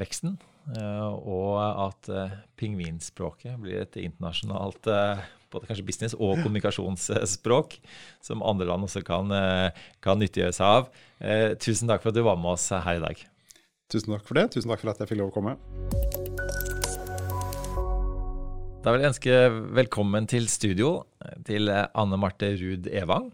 veksten. 0.00 0.38
Eh, 0.78 1.06
og 1.26 1.56
at 1.58 2.08
eh, 2.12 2.34
pingvinspråket 2.60 3.56
blir 3.58 3.80
et 3.82 3.96
internasjonalt 3.98 4.86
eh, 4.86 5.24
både 5.50 5.66
kanskje 5.68 5.86
business- 5.88 6.14
og 6.14 6.38
kommunikasjonsspråk 6.44 7.74
som 8.22 8.44
andre 8.46 8.70
land 8.70 8.86
også 8.86 9.02
kan, 9.04 9.34
kan 10.00 10.22
nyttiggjøre 10.22 10.56
seg 10.56 10.78
av. 10.78 10.88
Tusen 11.60 11.92
takk 11.92 12.00
for 12.00 12.08
at 12.08 12.16
du 12.16 12.24
var 12.24 12.40
med 12.40 12.54
oss 12.54 12.70
her 12.72 12.96
i 12.96 13.04
dag. 13.04 13.20
Tusen 13.92 14.14
takk 14.14 14.24
for 14.24 14.40
det. 14.40 14.46
Tusen 14.56 14.72
takk 14.72 14.80
for 14.80 14.94
at 14.94 15.04
jeg 15.04 15.12
fikk 15.12 15.20
lov 15.20 15.34
å 15.34 15.36
komme. 15.36 16.81
Da 18.82 18.90
vil 18.90 19.04
jeg 19.04 19.12
ønske 19.12 19.34
velkommen 19.78 20.24
til 20.26 20.48
studio 20.50 20.88
til 21.46 21.70
Anne 21.70 22.16
Marte 22.18 22.48
Ruud 22.58 22.88
Evang. 22.90 23.28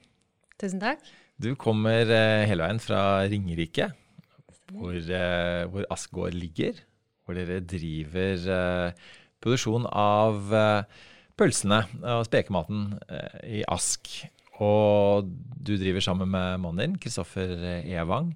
Tusen 0.61 0.83
takk. 0.83 1.01
Du 1.41 1.55
kommer 1.57 2.05
eh, 2.13 2.45
hele 2.51 2.67
veien 2.67 2.81
fra 2.85 3.23
Ringerike, 3.33 3.87
hvor, 4.75 4.99
eh, 4.99 5.63
hvor 5.73 5.89
Askgård 5.95 6.37
ligger. 6.37 6.83
Hvor 7.25 7.39
dere 7.41 7.63
driver 7.65 8.45
eh, 8.59 9.09
produksjon 9.41 9.89
av 9.89 10.53
pølsene 11.41 11.81
og 12.19 12.29
spekematen 12.29 12.99
i 13.49 13.65
Ask. 13.73 14.13
Og 14.61 15.33
du 15.33 15.79
driver 15.81 16.05
sammen 16.05 16.29
med 16.29 16.61
mannen 16.61 16.85
din, 16.85 17.01
Kristoffer 17.01 17.57
Evang. 17.89 18.35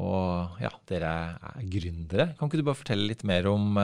Og 0.00 0.56
ja, 0.64 0.72
dere 0.88 1.14
er 1.36 1.68
gründere. 1.68 2.30
Kan 2.38 2.48
ikke 2.48 2.64
du 2.64 2.68
bare 2.70 2.80
fortelle 2.80 3.10
litt 3.12 3.28
mer 3.28 3.52
om 3.52 3.76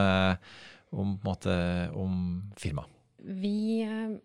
om, 0.93 1.17
måte, 1.23 1.53
om 1.97 2.41
firmaet? 2.59 2.91
Vi 3.23 3.81
eh, 3.81 4.15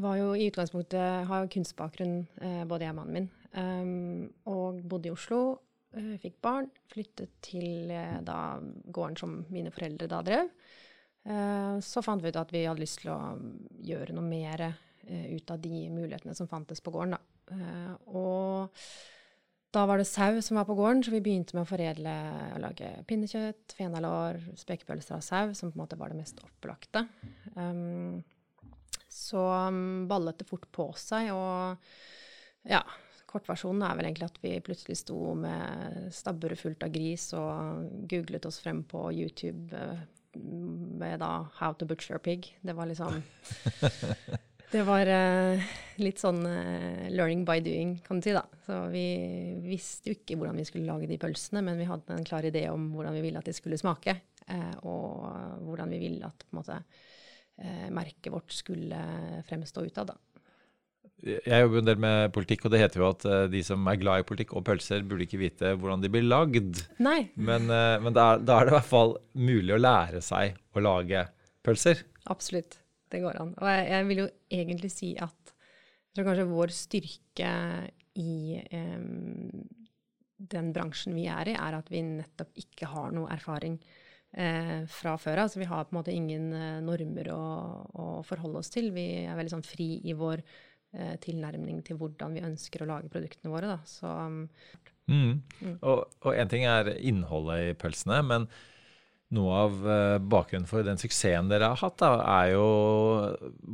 var 0.00 0.18
jo 0.20 0.34
i 0.34 0.48
utgangspunktet 0.50 1.26
har 1.28 1.44
jo 1.44 1.52
kunstbakgrunn, 1.54 2.20
eh, 2.40 2.62
både 2.68 2.86
jeg 2.86 2.94
og 2.94 3.00
mannen 3.00 3.18
min. 3.18 3.30
Um, 3.50 4.28
og 4.46 4.78
bodde 4.86 5.10
i 5.10 5.14
Oslo. 5.14 5.40
Fikk 5.90 6.36
barn. 6.38 6.68
Flyttet 6.92 7.32
til 7.42 7.90
da, 8.22 8.60
gården 8.94 9.16
som 9.18 9.32
mine 9.50 9.72
foreldre 9.74 10.06
da 10.06 10.20
drev. 10.22 10.52
Så 11.82 11.98
fant 12.06 12.22
vi 12.22 12.30
ut 12.30 12.38
at 12.38 12.52
vi 12.54 12.62
hadde 12.62 12.78
lyst 12.78 13.00
til 13.02 13.10
å 13.10 13.16
gjøre 13.82 14.14
noe 14.14 14.22
mer 14.22 14.62
ut 15.10 15.50
av 15.50 15.58
de 15.58 15.80
mulighetene 15.90 16.36
som 16.38 16.46
fantes 16.46 16.78
på 16.78 16.94
gården. 16.94 17.16
Da. 17.18 17.96
og 18.06 18.78
da 19.70 19.84
var 19.86 20.00
det 20.00 20.08
sau 20.08 20.40
som 20.42 20.58
var 20.58 20.66
på 20.66 20.74
gården, 20.74 21.02
så 21.04 21.12
vi 21.14 21.22
begynte 21.22 21.54
med 21.54 21.62
å 21.62 21.70
foredle 21.70 22.14
og 22.56 22.62
lage 22.64 22.90
pinnekjøtt, 23.10 23.76
fenalår, 23.78 24.40
spekepølser 24.58 25.18
av 25.18 25.22
sau, 25.24 25.52
som 25.54 25.70
på 25.70 25.78
en 25.78 25.84
måte 25.84 25.98
var 26.00 26.10
det 26.10 26.18
mest 26.18 26.40
opplagte. 26.42 27.04
Um, 27.54 28.22
så 29.10 29.44
um, 29.68 30.08
ballet 30.10 30.40
det 30.40 30.48
fort 30.50 30.66
på 30.74 30.90
seg, 30.98 31.30
og 31.34 32.68
ja 32.70 32.82
Kortversjonen 33.30 33.84
er 33.86 33.94
vel 33.94 34.08
egentlig 34.08 34.26
at 34.26 34.38
vi 34.42 34.56
plutselig 34.66 34.96
sto 34.98 35.36
med 35.38 36.08
stabburet 36.10 36.58
fullt 36.58 36.82
av 36.82 36.90
gris 36.90 37.28
og 37.38 37.84
googlet 38.10 38.48
oss 38.48 38.58
frem 38.58 38.80
på 38.90 39.04
YouTube 39.14 39.70
uh, 39.70 40.00
med 40.34 41.22
da 41.22 41.46
'How 41.54 41.78
to 41.78 41.86
butcher 41.86 42.16
a 42.16 42.18
pig'. 42.18 42.50
Det 42.60 42.74
var 42.74 42.90
liksom 42.90 43.22
Det 44.70 44.84
var 44.86 45.08
uh, 45.10 45.70
litt 45.98 46.22
sånn 46.22 46.44
uh, 46.46 47.08
learning 47.10 47.42
by 47.48 47.58
doing, 47.64 47.96
kan 48.06 48.20
du 48.20 48.28
si, 48.28 48.34
da. 48.36 48.44
Så 48.66 48.78
vi 48.92 49.04
visste 49.64 50.12
jo 50.12 50.18
ikke 50.18 50.38
hvordan 50.38 50.60
vi 50.60 50.66
skulle 50.68 50.86
lage 50.86 51.10
de 51.10 51.18
pølsene, 51.20 51.64
men 51.66 51.80
vi 51.80 51.88
hadde 51.90 52.14
en 52.14 52.26
klar 52.26 52.46
idé 52.46 52.68
om 52.70 52.90
hvordan 52.94 53.16
vi 53.18 53.24
ville 53.26 53.42
at 53.42 53.50
de 53.50 53.56
skulle 53.56 53.80
smake, 53.80 54.16
og 54.82 55.26
hvordan 55.62 55.92
vi 55.94 56.00
ville 56.02 56.26
at 56.26 56.42
måte 56.56 56.74
merket 57.94 58.32
vårt 58.32 58.50
skulle 58.56 58.98
fremstå 59.46 59.84
utad. 59.86 60.10
Jeg 61.20 61.64
jobber 61.64 61.82
en 61.82 61.88
del 61.88 61.98
med 62.00 62.32
politikk, 62.32 62.64
og 62.64 62.72
det 62.72 62.80
heter 62.80 63.02
jo 63.02 63.08
at 63.10 63.24
uh, 63.28 63.44
de 63.52 63.60
som 63.64 63.88
er 63.92 63.98
glad 64.00 64.22
i 64.22 64.26
politikk 64.26 64.54
og 64.56 64.64
pølser, 64.68 65.04
burde 65.06 65.26
ikke 65.26 65.40
vite 65.42 65.74
hvordan 65.76 66.04
de 66.04 66.10
blir 66.12 66.24
lagd. 66.24 66.80
Nei. 67.02 67.28
Men, 67.36 67.68
uh, 67.68 67.98
men 68.00 68.16
da, 68.16 68.32
da, 68.40 68.56
er 68.60 68.68
det 68.68 68.74
i 68.74 68.78
hvert 68.78 68.88
fall 68.88 69.16
mulig 69.36 69.76
å 69.76 69.80
lære 69.80 70.22
seg 70.24 70.56
å 70.72 70.84
lage 70.84 71.26
pølser. 71.66 72.06
Absolutt. 72.32 72.78
Det 73.10 73.22
går 73.22 73.40
an. 73.40 73.54
Og 73.58 73.70
jeg, 73.70 73.86
jeg 73.90 74.08
vil 74.08 74.22
jo 74.24 74.28
egentlig 74.60 74.92
si 74.94 75.14
at 75.18 75.54
jeg 76.10 76.18
tror 76.18 76.30
kanskje 76.30 76.50
vår 76.50 76.72
styrke 76.74 77.50
i 78.18 78.34
eh, 78.58 79.02
den 80.40 80.70
bransjen 80.74 81.14
vi 81.14 81.26
er 81.30 81.52
i, 81.52 81.56
er 81.58 81.76
at 81.78 81.90
vi 81.92 82.02
nettopp 82.06 82.56
ikke 82.58 82.88
har 82.90 83.12
noe 83.14 83.30
erfaring 83.32 83.76
eh, 84.32 84.86
fra 84.90 85.16
før 85.20 85.42
av. 85.42 85.48
Altså, 85.48 85.60
vi 85.60 85.68
har 85.70 85.86
på 85.86 85.94
en 85.94 86.00
måte 86.00 86.14
ingen 86.14 86.50
eh, 86.56 86.80
normer 86.84 87.30
å, 87.34 87.44
å, 87.92 88.08
forholde 88.26 88.62
oss 88.62 88.72
til. 88.72 88.90
Vi 88.96 89.06
er 89.26 89.38
veldig 89.38 89.54
sånn 89.54 89.66
fri 89.66 89.90
i 90.08 90.16
vår 90.16 90.42
eh, 90.42 91.14
tilnærming 91.22 91.84
til 91.86 92.00
hvordan 92.00 92.36
vi 92.36 92.46
ønsker 92.48 92.84
å 92.84 92.90
lage 92.90 93.12
produktene 93.12 93.52
våre. 93.52 93.74
Da. 93.74 93.78
Så, 93.88 94.10
um, 94.10 94.42
mm. 95.10 95.32
Mm. 95.60 95.76
Og 95.84 96.32
én 96.34 96.52
ting 96.52 96.66
er 96.68 96.94
innholdet 96.96 97.66
i 97.68 97.78
pølsene, 97.78 98.22
men 98.26 98.48
noe 99.36 99.58
av 99.64 99.74
uh, 99.86 100.18
bakgrunnen 100.18 100.68
for 100.70 100.86
den 100.86 100.98
suksessen 101.00 101.50
dere 101.50 101.72
har 101.72 101.80
hatt, 101.80 101.98
da, 102.02 102.14
er 102.40 102.54
jo 102.56 102.64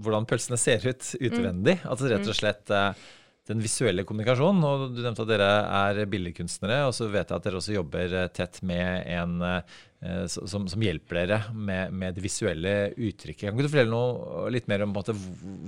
hvordan 0.05 0.29
pølsene 0.29 0.59
ser 0.61 0.85
ut 0.85 1.15
utvendig. 1.17 1.79
Mm. 1.81 1.87
Altså 1.93 2.11
rett 2.11 2.27
og 2.27 2.35
mm. 2.35 2.39
slett 2.41 2.75
uh, 2.75 3.07
den 3.47 3.63
visuelle 3.63 4.05
kommunikasjonen. 4.07 4.65
og 4.67 4.95
Du 4.95 5.03
nevnte 5.03 5.25
at 5.25 5.31
dere 5.31 5.51
er 5.79 6.01
billedkunstnere, 6.11 6.81
og 6.89 6.95
så 6.97 7.09
vet 7.13 7.31
jeg 7.31 7.39
at 7.39 7.47
dere 7.47 7.61
også 7.61 7.77
jobber 7.77 8.17
eh, 8.23 8.31
tett 8.35 8.59
med 8.67 9.07
en 9.15 9.37
eh, 9.47 10.27
som, 10.31 10.67
som 10.71 10.83
hjelper 10.83 11.21
dere 11.21 11.39
med, 11.55 11.95
med, 11.95 12.17
det 12.17 12.25
visuelle 12.25 12.75
uttrykket. 12.93 13.49
Kan 13.49 13.63
du 13.63 13.69
fortelle 13.69 13.93
noe 13.93 14.51
litt 14.55 14.67
mer 14.71 14.85
om 14.85 14.93
måte, 14.95 15.15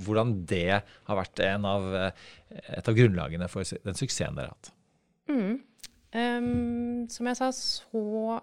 hvordan 0.05 0.35
det 0.49 0.81
har 0.81 1.19
vært 1.21 1.43
av, 1.55 1.89
eh, 2.03 2.27
et 2.81 2.91
av 2.91 2.99
grunnlagene 2.99 3.49
for 3.51 3.79
den 3.87 3.99
suksessen 3.99 4.37
dere 4.37 4.51
har 4.51 4.57
hatt? 4.57 4.73
Mm. 5.29 5.57
Um, 6.09 7.03
som 7.11 7.27
jeg 7.29 7.37
sa, 7.37 7.51
så 7.53 8.39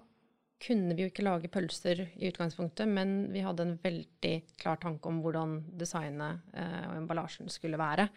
kunne 0.62 0.95
vi 0.97 1.05
jo 1.05 1.11
ikke 1.11 1.25
lage 1.27 1.51
pølser 1.53 2.01
i 2.16 2.31
utgangspunktet, 2.31 2.88
men 2.88 3.29
vi 3.33 3.42
hadde 3.45 3.64
en 3.66 3.75
veldig 3.83 4.35
klar 4.61 4.79
tanke 4.81 5.11
om 5.11 5.21
hvordan 5.25 5.59
designet 5.77 6.47
eh, 6.57 6.85
og 6.88 7.01
emballasjen 7.03 7.51
skulle 7.53 7.81
være. 7.81 8.09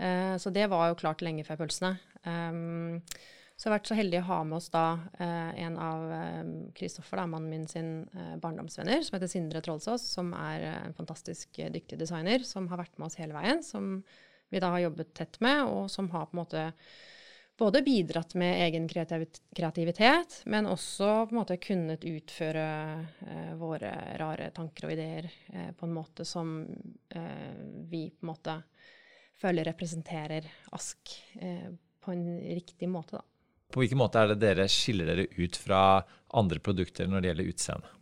Eh, 0.00 0.36
så 0.40 0.52
det 0.54 0.68
var 0.72 0.88
jo 0.88 1.00
klart 1.00 1.24
lenge 1.24 1.44
før 1.44 1.60
pølsene. 1.64 1.98
Um, 2.24 3.02
så 3.58 3.66
jeg 3.66 3.72
har 3.72 3.74
vært 3.74 3.90
så 3.90 3.98
heldig 3.98 4.20
å 4.20 4.26
ha 4.28 4.38
med 4.46 4.56
oss 4.60 4.70
da 4.70 4.84
eh, 5.18 5.60
en 5.66 5.76
av 5.82 6.02
Kristoffer, 6.78 7.24
mannen 7.26 7.50
min 7.50 7.66
sin 7.68 7.90
barndomsvenner, 8.38 9.02
som 9.04 9.18
heter 9.18 9.32
Sindre 9.32 9.62
Trollsås, 9.66 10.06
som 10.14 10.30
er 10.38 10.68
en 10.70 10.96
fantastisk 10.96 11.58
dyktig 11.74 11.98
designer, 12.00 12.46
som 12.46 12.70
har 12.70 12.84
vært 12.84 12.96
med 12.96 13.10
oss 13.10 13.18
hele 13.18 13.34
veien, 13.36 13.64
som 13.66 13.98
vi 14.48 14.62
da 14.62 14.70
har 14.72 14.86
jobbet 14.86 15.10
tett 15.18 15.40
med, 15.44 15.66
og 15.66 15.90
som 15.92 16.08
har 16.14 16.30
på 16.30 16.38
en 16.38 16.42
måte 16.44 16.68
både 17.58 17.82
bidratt 17.82 18.34
med 18.38 18.60
egen 18.62 18.88
kreativitet, 19.56 20.42
men 20.46 20.66
også 20.66 21.08
på 21.26 21.34
en 21.34 21.40
måte 21.40 21.56
kunnet 21.62 22.04
utføre 22.06 22.66
eh, 23.26 23.50
våre 23.58 23.90
rare 24.20 24.50
tanker 24.54 24.86
og 24.86 24.94
ideer 24.94 25.26
eh, 25.52 25.72
på 25.74 25.88
en 25.88 25.96
måte 25.96 26.26
som 26.28 26.60
eh, 27.10 27.56
vi 27.90 28.08
på 28.14 28.26
en 28.26 28.30
måte 28.30 28.54
føler 29.38 29.66
representerer 29.70 30.46
Ask 30.74 31.12
eh, 31.40 31.68
på 32.04 32.14
en 32.14 32.38
riktig 32.38 32.88
måte, 32.88 33.18
da. 33.18 33.24
På 33.68 33.82
hvilken 33.82 34.00
måte 34.00 34.22
er 34.22 34.32
det 34.32 34.40
dere 34.40 34.68
skiller 34.72 35.10
dere 35.10 35.26
ut 35.36 35.56
fra 35.60 35.80
andre 36.38 36.62
produkter 36.62 37.10
når 37.10 37.20
det 37.20 37.32
gjelder 37.32 37.50
utseende? 37.52 37.97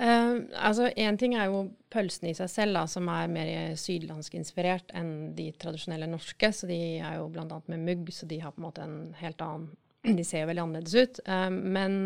Uh, 0.00 0.48
altså, 0.56 0.88
Én 0.96 1.18
ting 1.20 1.34
er 1.36 1.50
jo 1.50 1.66
pølsene 1.92 2.32
i 2.32 2.36
seg 2.36 2.48
selv, 2.50 2.78
da, 2.78 2.86
som 2.88 3.08
er 3.12 3.32
mer 3.32 3.52
sydlandsk-inspirert 3.80 4.94
enn 4.96 5.34
de 5.36 5.50
tradisjonelle 5.60 6.08
norske. 6.08 6.52
Så 6.54 6.68
de 6.70 6.80
er 7.00 7.18
jo 7.20 7.28
bl.a. 7.32 7.46
med 7.68 7.86
mugg, 7.86 8.12
så 8.14 8.28
de 8.30 8.40
har 8.42 8.54
på 8.54 8.62
en 8.62 8.68
måte 8.68 8.86
en 8.86 8.98
helt 9.20 9.44
annen 9.44 9.70
De 10.18 10.24
ser 10.26 10.42
jo 10.42 10.48
veldig 10.50 10.64
annerledes 10.64 10.94
ut. 10.98 11.24
Uh, 11.28 11.50
men 11.52 11.98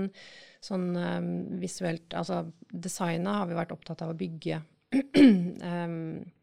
sånn 0.67 0.89
um, 0.97 1.29
visuelt 1.61 2.17
Altså, 2.17 2.43
designet 2.69 3.39
har 3.39 3.47
vi 3.49 3.59
vært 3.59 3.75
opptatt 3.77 4.03
av 4.03 4.13
å 4.13 4.19
bygge 4.19 4.61
um, 4.97 6.25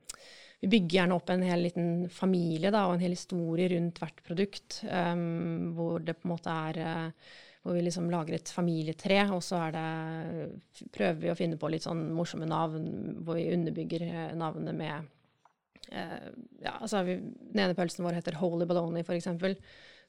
vi 0.63 0.69
bygger 0.71 0.95
gjerne 0.95 1.15
opp 1.17 1.31
en 1.33 1.41
hel 1.43 1.65
liten 1.65 1.87
familie 2.13 2.71
da, 2.71 2.85
og 2.87 2.95
en 2.95 3.03
hel 3.03 3.17
historie 3.17 3.67
rundt 3.73 3.97
hvert 3.99 4.21
produkt, 4.23 4.77
um, 4.87 5.73
hvor 5.75 5.99
det 5.99 6.15
på 6.15 6.29
en 6.29 6.31
måte 6.31 6.53
er 6.69 6.79
uh, 6.79 7.33
hvor 7.63 7.77
vi 7.77 7.83
liksom 7.85 8.09
lager 8.11 8.35
et 8.35 8.51
familietre, 8.51 9.21
og 9.31 9.39
så 9.43 9.61
det, 9.71 9.83
prøver 10.91 11.19
vi 11.21 11.31
å 11.31 11.37
finne 11.39 11.59
på 11.59 11.69
litt 11.71 11.85
sånn 11.85 12.09
morsomme 12.15 12.47
navn, 12.49 13.21
hvor 13.23 13.39
vi 13.39 13.47
underbygger 13.55 14.03
eh, 14.09 14.33
navnet 14.35 14.75
med 14.75 15.07
eh, 15.91 16.27
ja, 16.59 16.75
altså 16.75 17.05
vi, 17.07 17.17
Den 17.23 17.63
ene 17.63 17.77
pølsen 17.77 18.03
vår 18.03 18.19
heter 18.19 18.39
Holy 18.41 18.67
Baloney, 18.67 19.05
f.eks., 19.07 19.31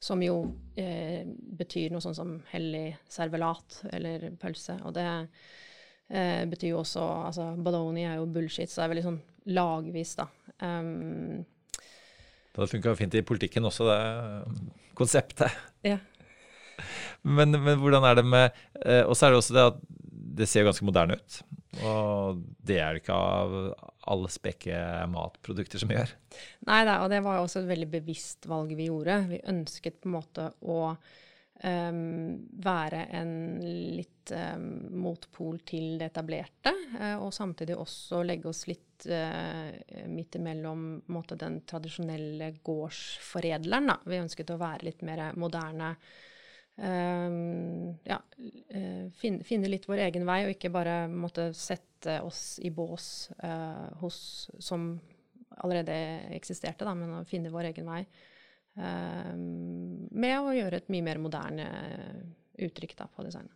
som 0.03 0.21
jo 0.21 0.41
eh, 0.77 1.23
betyr 1.25 1.95
noe 1.95 2.03
sånn 2.03 2.17
som 2.19 2.33
hellig 2.51 2.89
servelat, 3.09 3.85
eller 3.95 4.27
pølse. 4.41 4.75
Og 4.85 4.93
det 4.99 5.07
eh, 5.07 6.43
betyr 6.51 6.75
jo 6.75 6.83
også 6.83 7.05
altså 7.31 7.47
Baloney 7.57 8.05
er 8.11 8.19
jo 8.19 8.27
bullshit, 8.35 8.69
så 8.69 8.83
det 8.83 8.89
er 8.89 8.93
veldig 8.97 9.07
sånn 9.07 9.21
lagvis, 9.55 10.17
da. 10.19 10.27
Um, 10.59 11.45
det 12.55 12.59
hadde 12.61 12.71
funka 12.71 12.97
fint 12.99 13.15
i 13.19 13.25
politikken 13.27 13.67
også, 13.71 13.87
det 13.89 14.01
konseptet. 14.99 15.55
Ja. 15.87 15.97
Men, 17.23 17.57
men, 17.57 17.79
hvordan 17.81 18.05
er 18.09 18.19
det 18.19 18.25
med 18.29 18.47
eh, 18.85 19.03
Og 19.07 19.15
så 19.17 19.27
er 19.27 19.33
det 19.33 19.41
også 19.41 19.57
det 19.57 19.67
at 19.73 19.83
det 20.35 20.49
ser 20.51 20.67
ganske 20.67 20.87
moderne 20.87 21.15
ut. 21.21 21.37
Og 21.87 22.41
det 22.67 22.79
er 22.83 22.95
det 22.95 23.03
ikke 23.05 23.17
av 23.17 23.53
alle 24.11 24.31
spekke 24.33 24.79
matprodukter 25.11 25.81
som 25.81 25.93
gjør. 25.95 26.11
Nei 26.69 26.81
da, 26.87 27.01
og 27.05 27.13
det 27.13 27.21
var 27.25 27.39
jo 27.39 27.45
også 27.47 27.63
et 27.63 27.71
veldig 27.71 27.91
bevisst 27.93 28.49
valg 28.51 28.75
vi 28.77 28.89
gjorde. 28.89 29.21
Vi 29.31 29.45
ønsket 29.53 30.01
på 30.01 30.11
en 30.11 30.17
måte 30.17 30.49
å 30.67 30.81
um, 30.95 32.35
være 32.67 33.07
en 33.17 33.33
litt 33.97 34.33
um, 34.35 34.69
motpol 35.05 35.61
til 35.67 35.97
det 36.01 36.11
etablerte, 36.13 36.75
uh, 36.99 37.17
og 37.23 37.33
samtidig 37.37 37.79
også 37.79 38.23
legge 38.27 38.51
oss 38.51 38.65
litt 38.71 39.09
uh, 39.09 39.71
midt 40.11 40.39
imellom 40.41 40.87
måte, 41.15 41.39
den 41.41 41.63
tradisjonelle 41.69 42.55
gårdsforedleren. 42.65 43.91
Da. 43.93 43.99
Vi 44.05 44.23
ønsket 44.23 44.55
å 44.55 44.61
være 44.61 44.91
litt 44.91 45.05
mer 45.07 45.31
moderne 45.41 45.95
ja, 46.77 48.17
uh, 48.19 49.05
finne, 49.15 49.45
finne, 49.47 49.71
litt 49.71 49.87
vår 49.87 50.01
egen 50.09 50.25
vei, 50.27 50.41
og 50.45 50.55
ikke 50.57 50.73
bare 50.75 51.05
måtte 51.11 51.53
sette 51.55 52.19
oss 52.27 52.59
i 52.67 52.73
bås 52.75 53.31
uh, 53.45 53.93
hos 54.01 54.19
som 54.59 54.95
allerede 55.63 55.95
eksisterte, 56.35 56.87
da, 56.87 56.95
men 56.99 57.21
å 57.21 57.27
finne 57.29 57.53
vår 57.55 57.71
egen 57.71 57.87
vei. 57.87 58.03
Um, 58.75 60.09
med 60.11 60.35
å 60.41 60.55
gjøre 60.57 60.83
et 60.83 60.91
mye 60.91 61.07
mer 61.07 61.21
moderne 61.23 61.69
uttrykk 62.59 62.97
da, 62.99 63.07
på 63.07 63.27
designet. 63.27 63.55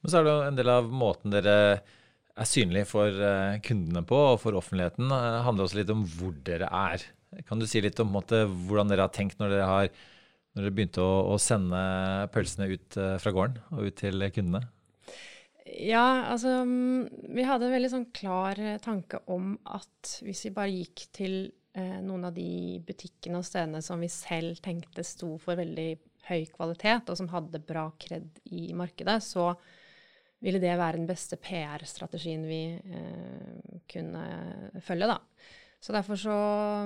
Men 0.00 0.12
så 0.12 0.20
er 0.20 0.24
det 0.24 0.32
jo 0.32 0.46
en 0.46 0.58
del 0.60 0.72
av 0.72 0.88
måten 0.88 1.34
dere 1.34 1.56
er 2.36 2.48
synlige 2.48 2.88
for 2.88 3.12
uh, 3.20 3.56
kundene 3.64 4.04
på, 4.08 4.16
og 4.32 4.40
for 4.40 4.56
offentligheten, 4.56 5.08
Det 5.12 5.44
handler 5.44 5.68
også 5.68 5.80
litt 5.80 5.92
om 5.92 6.04
hvor 6.16 6.34
dere 6.46 6.68
er. 6.72 7.04
Kan 7.48 7.60
du 7.60 7.68
si 7.68 7.82
litt 7.84 8.00
om 8.00 8.12
måte, 8.12 8.44
hvordan 8.48 8.92
dere 8.92 9.04
har 9.08 9.12
tenkt 9.12 9.40
når 9.40 9.52
dere 9.52 9.68
har 9.68 9.90
når 10.56 10.64
dere 10.64 10.76
begynte 10.78 11.04
å, 11.04 11.34
å, 11.34 11.36
sende 11.40 11.78
pølsene 12.32 12.70
ut 12.72 12.96
uh, 12.96 13.18
fra 13.20 13.32
gården 13.36 13.60
og 13.76 13.90
ut 13.90 13.98
til 14.00 14.24
kundene? 14.32 14.64
Ja, 15.66 16.30
altså 16.30 16.62
mm, 16.64 17.08
Vi 17.36 17.44
hadde 17.44 17.68
en 17.68 17.74
veldig 17.74 17.92
sånn 17.92 18.08
klar 18.14 18.58
eh, 18.62 18.78
tanke 18.82 19.20
om 19.32 19.56
at 19.66 20.18
hvis 20.24 20.46
vi 20.46 20.54
bare 20.54 20.72
gikk 20.72 21.02
til 21.16 21.34
eh, 21.76 21.98
noen 22.04 22.28
av 22.28 22.36
de 22.36 22.78
butikkene 22.86 23.40
og 23.40 23.46
stedene 23.46 23.82
som 23.84 24.00
vi 24.00 24.08
selv 24.12 24.60
tenkte 24.64 25.04
sto 25.04 25.34
for 25.42 25.58
veldig 25.58 25.90
høy 26.30 26.46
kvalitet, 26.54 27.10
og 27.10 27.18
som 27.18 27.28
hadde 27.30 27.62
bra 27.66 27.88
kred 28.00 28.40
i 28.50 28.70
markedet, 28.78 29.18
så 29.22 29.50
ville 30.42 30.60
det 30.62 30.74
være 30.78 31.00
den 31.00 31.08
beste 31.08 31.38
PR-strategien 31.40 32.46
vi 32.46 32.62
eh, 32.78 33.76
kunne 33.90 34.80
følge, 34.84 35.10
da. 35.12 35.20
Så 35.86 35.94
derfor 35.94 36.18
så, 36.18 36.36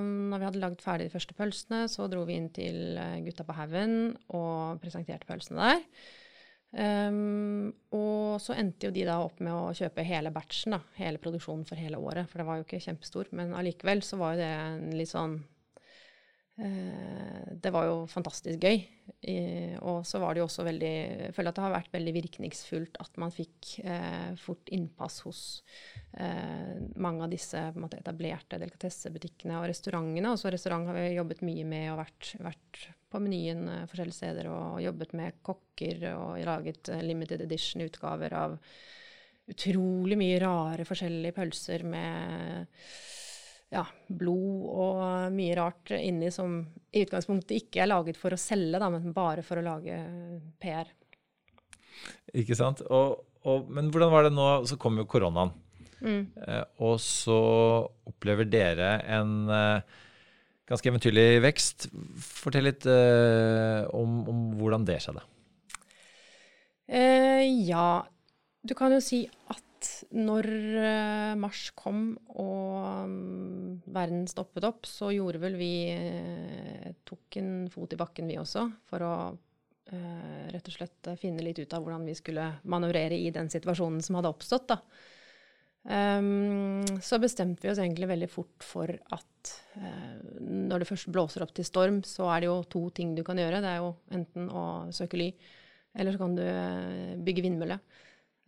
når 0.03 0.37
vi 0.43 0.45
hadde 0.45 0.61
lagd 0.61 0.83
ferdig 0.85 1.07
de 1.09 1.15
første 1.15 1.37
pølsene, 1.37 1.87
så 1.89 2.05
dro 2.13 2.27
vi 2.29 2.35
inn 2.37 2.51
til 2.53 2.99
eh, 3.01 3.21
Gutta 3.25 3.47
på 3.49 3.57
haugen 3.57 3.95
og 4.37 4.83
presenterte 4.83 5.29
pølsene 5.29 5.71
der. 5.71 5.87
Um, 6.71 7.73
og 7.97 8.37
så 8.45 8.55
endte 8.61 8.87
jo 8.87 8.95
de 8.95 9.07
da 9.09 9.17
opp 9.25 9.41
med 9.43 9.57
å 9.57 9.73
kjøpe 9.75 10.05
hele 10.07 10.31
batchen, 10.35 10.77
da, 10.77 10.83
hele 11.01 11.19
produksjonen 11.23 11.65
for 11.67 11.81
hele 11.81 11.99
året. 11.99 12.29
For 12.29 12.43
det 12.43 12.47
var 12.51 12.61
jo 12.61 12.67
ikke 12.67 12.83
kjempestor. 12.85 13.33
Men 13.41 13.57
allikevel 13.57 14.05
så 14.05 14.21
var 14.21 14.37
jo 14.37 14.43
det 14.43 14.51
en 14.53 14.93
litt 15.01 15.11
sånn 15.15 15.41
det 16.61 17.71
var 17.73 17.87
jo 17.89 17.95
fantastisk 18.11 18.61
gøy. 18.61 18.83
og 19.81 20.05
så 20.07 20.19
var 20.21 20.35
det 20.35 20.43
jo 20.43 20.47
også 20.47 20.65
veldig 20.67 20.93
Jeg 21.27 21.35
føler 21.37 21.51
at 21.51 21.57
det 21.57 21.65
har 21.65 21.73
vært 21.75 21.95
veldig 21.95 22.13
virkningsfullt 22.17 23.01
at 23.01 23.19
man 23.23 23.33
fikk 23.33 23.73
eh, 23.85 24.37
fort 24.41 24.69
innpass 24.73 25.21
hos 25.25 25.43
eh, 26.19 26.77
mange 27.01 27.25
av 27.25 27.33
disse 27.33 27.63
måte, 27.77 28.01
etablerte 28.01 28.61
delikatessebutikkene 28.61 29.59
og 29.59 29.69
restaurantene. 29.73 30.35
Også 30.35 30.53
restaurant 30.53 30.89
har 30.91 30.99
vi 30.99 31.15
jobbet 31.17 31.45
mye 31.47 31.67
med 31.69 31.91
og 31.95 32.01
vært, 32.03 32.33
vært 32.45 32.87
på 33.11 33.21
menyen 33.23 33.67
eh, 33.69 33.87
forskjellige 33.91 34.19
steder 34.21 34.51
og 34.53 34.81
jobbet 34.85 35.15
med 35.19 35.39
kokker 35.47 36.07
og 36.15 36.41
laget 36.47 36.93
eh, 36.93 37.05
limited 37.05 37.45
edition-utgaver 37.47 38.37
av 38.39 38.59
utrolig 39.51 40.19
mye 40.19 40.39
rare 40.43 40.87
forskjellige 40.87 41.35
pølser 41.35 41.87
med 41.89 42.69
ja, 43.71 43.85
blod 44.09 44.67
og 44.71 45.35
mye 45.35 45.57
rart 45.59 45.93
inni 45.95 46.31
som 46.35 46.59
i 46.91 47.05
utgangspunktet 47.05 47.55
ikke 47.61 47.85
er 47.85 47.91
laget 47.93 48.19
for 48.19 48.35
å 48.35 48.41
selge, 48.41 48.81
da, 48.83 48.91
men 48.91 49.15
bare 49.15 49.45
for 49.47 49.61
å 49.61 49.65
lage 49.65 49.97
PR. 50.63 50.91
Ikke 52.35 52.57
sant. 52.59 52.83
Og, 52.91 53.21
og, 53.47 53.71
men 53.71 53.91
hvordan 53.95 54.13
var 54.13 54.27
det 54.27 54.35
nå? 54.35 54.49
Så 54.67 54.79
kom 54.81 54.99
jo 54.99 55.07
koronaen. 55.11 55.55
Mm. 56.01 56.23
Eh, 56.47 56.63
og 56.83 56.97
så 57.05 57.41
opplever 58.09 58.49
dere 58.49 58.95
en 59.19 59.35
eh, 59.53 59.99
ganske 60.71 60.91
eventyrlig 60.91 61.43
vekst. 61.45 61.91
Fortell 62.23 62.67
litt 62.71 62.87
eh, 62.91 63.87
om, 63.97 64.23
om, 64.31 64.45
hvordan 64.59 64.87
det 64.89 65.01
skjedde. 65.05 65.27
Eh, 66.91 67.45
ja, 67.69 68.01
du 68.67 68.75
kan 68.79 68.95
jo 68.95 69.03
si 69.05 69.25
at 69.53 69.63
når 70.17 70.47
uh, 70.77 71.35
mars 71.41 71.69
kom 71.79 72.13
og 72.39 73.05
um, 73.07 73.79
verden 73.93 74.27
stoppet 74.31 74.67
opp, 74.67 74.89
så 74.89 75.13
gjorde 75.15 75.41
vel 75.43 75.57
vi 75.61 75.75
uh, 75.95 76.91
Tok 77.07 77.39
en 77.41 77.55
fot 77.73 77.95
i 77.95 77.99
bakken, 77.99 78.29
vi 78.31 78.39
også, 78.39 78.67
for 78.91 79.05
å 79.07 79.15
uh, 79.31 80.45
rett 80.53 80.69
og 80.69 80.77
slett 80.77 81.11
finne 81.21 81.45
litt 81.45 81.59
ut 81.63 81.73
av 81.75 81.83
hvordan 81.85 82.05
vi 82.07 82.17
skulle 82.19 82.45
manøvrere 82.71 83.19
i 83.19 83.33
den 83.35 83.51
situasjonen 83.53 84.03
som 84.05 84.19
hadde 84.19 84.31
oppstått. 84.31 84.69
da. 84.75 84.79
Um, 85.81 86.85
så 87.03 87.17
bestemte 87.23 87.65
vi 87.65 87.73
oss 87.73 87.81
egentlig 87.81 88.11
veldig 88.11 88.29
fort 88.31 88.67
for 88.67 88.93
at 88.93 89.55
når 89.81 90.83
det 90.83 90.89
først 90.91 91.09
blåser 91.09 91.43
opp 91.47 91.55
til 91.57 91.65
storm, 91.65 92.03
så 92.05 92.27
er 92.35 92.43
det 92.43 92.51
jo 92.51 92.59
to 92.69 92.83
ting 92.95 93.15
du 93.17 93.25
kan 93.25 93.41
gjøre. 93.41 93.63
Det 93.65 93.71
er 93.71 93.81
jo 93.81 93.95
enten 94.13 94.51
å 94.53 94.65
søke 94.95 95.19
ly, 95.19 95.31
eller 95.97 96.15
så 96.15 96.21
kan 96.21 96.37
du 96.37 96.45
bygge 97.25 97.47
vindmølle. 97.47 97.81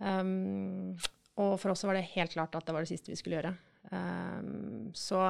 Um, 0.02 0.98
og 1.40 1.54
for 1.60 1.72
oss 1.72 1.84
var 1.88 1.96
det 1.96 2.10
helt 2.12 2.34
klart 2.34 2.54
at 2.58 2.66
det 2.66 2.74
var 2.76 2.84
det 2.84 2.92
siste 2.92 3.12
vi 3.12 3.18
skulle 3.18 3.38
gjøre. 3.38 3.54
Um, 3.92 4.90
så 4.94 5.24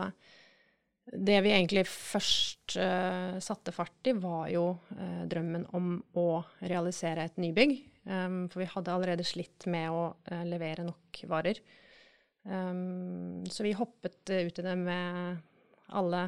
det 1.02 1.38
vi 1.42 1.52
egentlig 1.54 1.84
først 1.90 2.76
uh, 2.78 3.38
satte 3.42 3.74
fart 3.74 4.10
i, 4.10 4.14
var 4.18 4.48
jo 4.52 4.66
uh, 4.94 5.22
drømmen 5.30 5.66
om 5.78 5.96
å 6.18 6.42
realisere 6.62 7.26
et 7.26 7.40
nybygg. 7.42 7.76
Um, 8.06 8.44
for 8.50 8.62
vi 8.62 8.70
hadde 8.70 8.94
allerede 8.94 9.26
slitt 9.26 9.66
med 9.70 9.90
å 9.94 10.04
uh, 10.14 10.44
levere 10.46 10.86
nok 10.86 11.22
varer. 11.30 11.62
Um, 12.42 13.42
så 13.50 13.66
vi 13.66 13.74
hoppet 13.78 14.30
ut 14.30 14.58
i 14.58 14.66
det 14.66 14.78
med 14.78 15.38
alle 15.94 16.24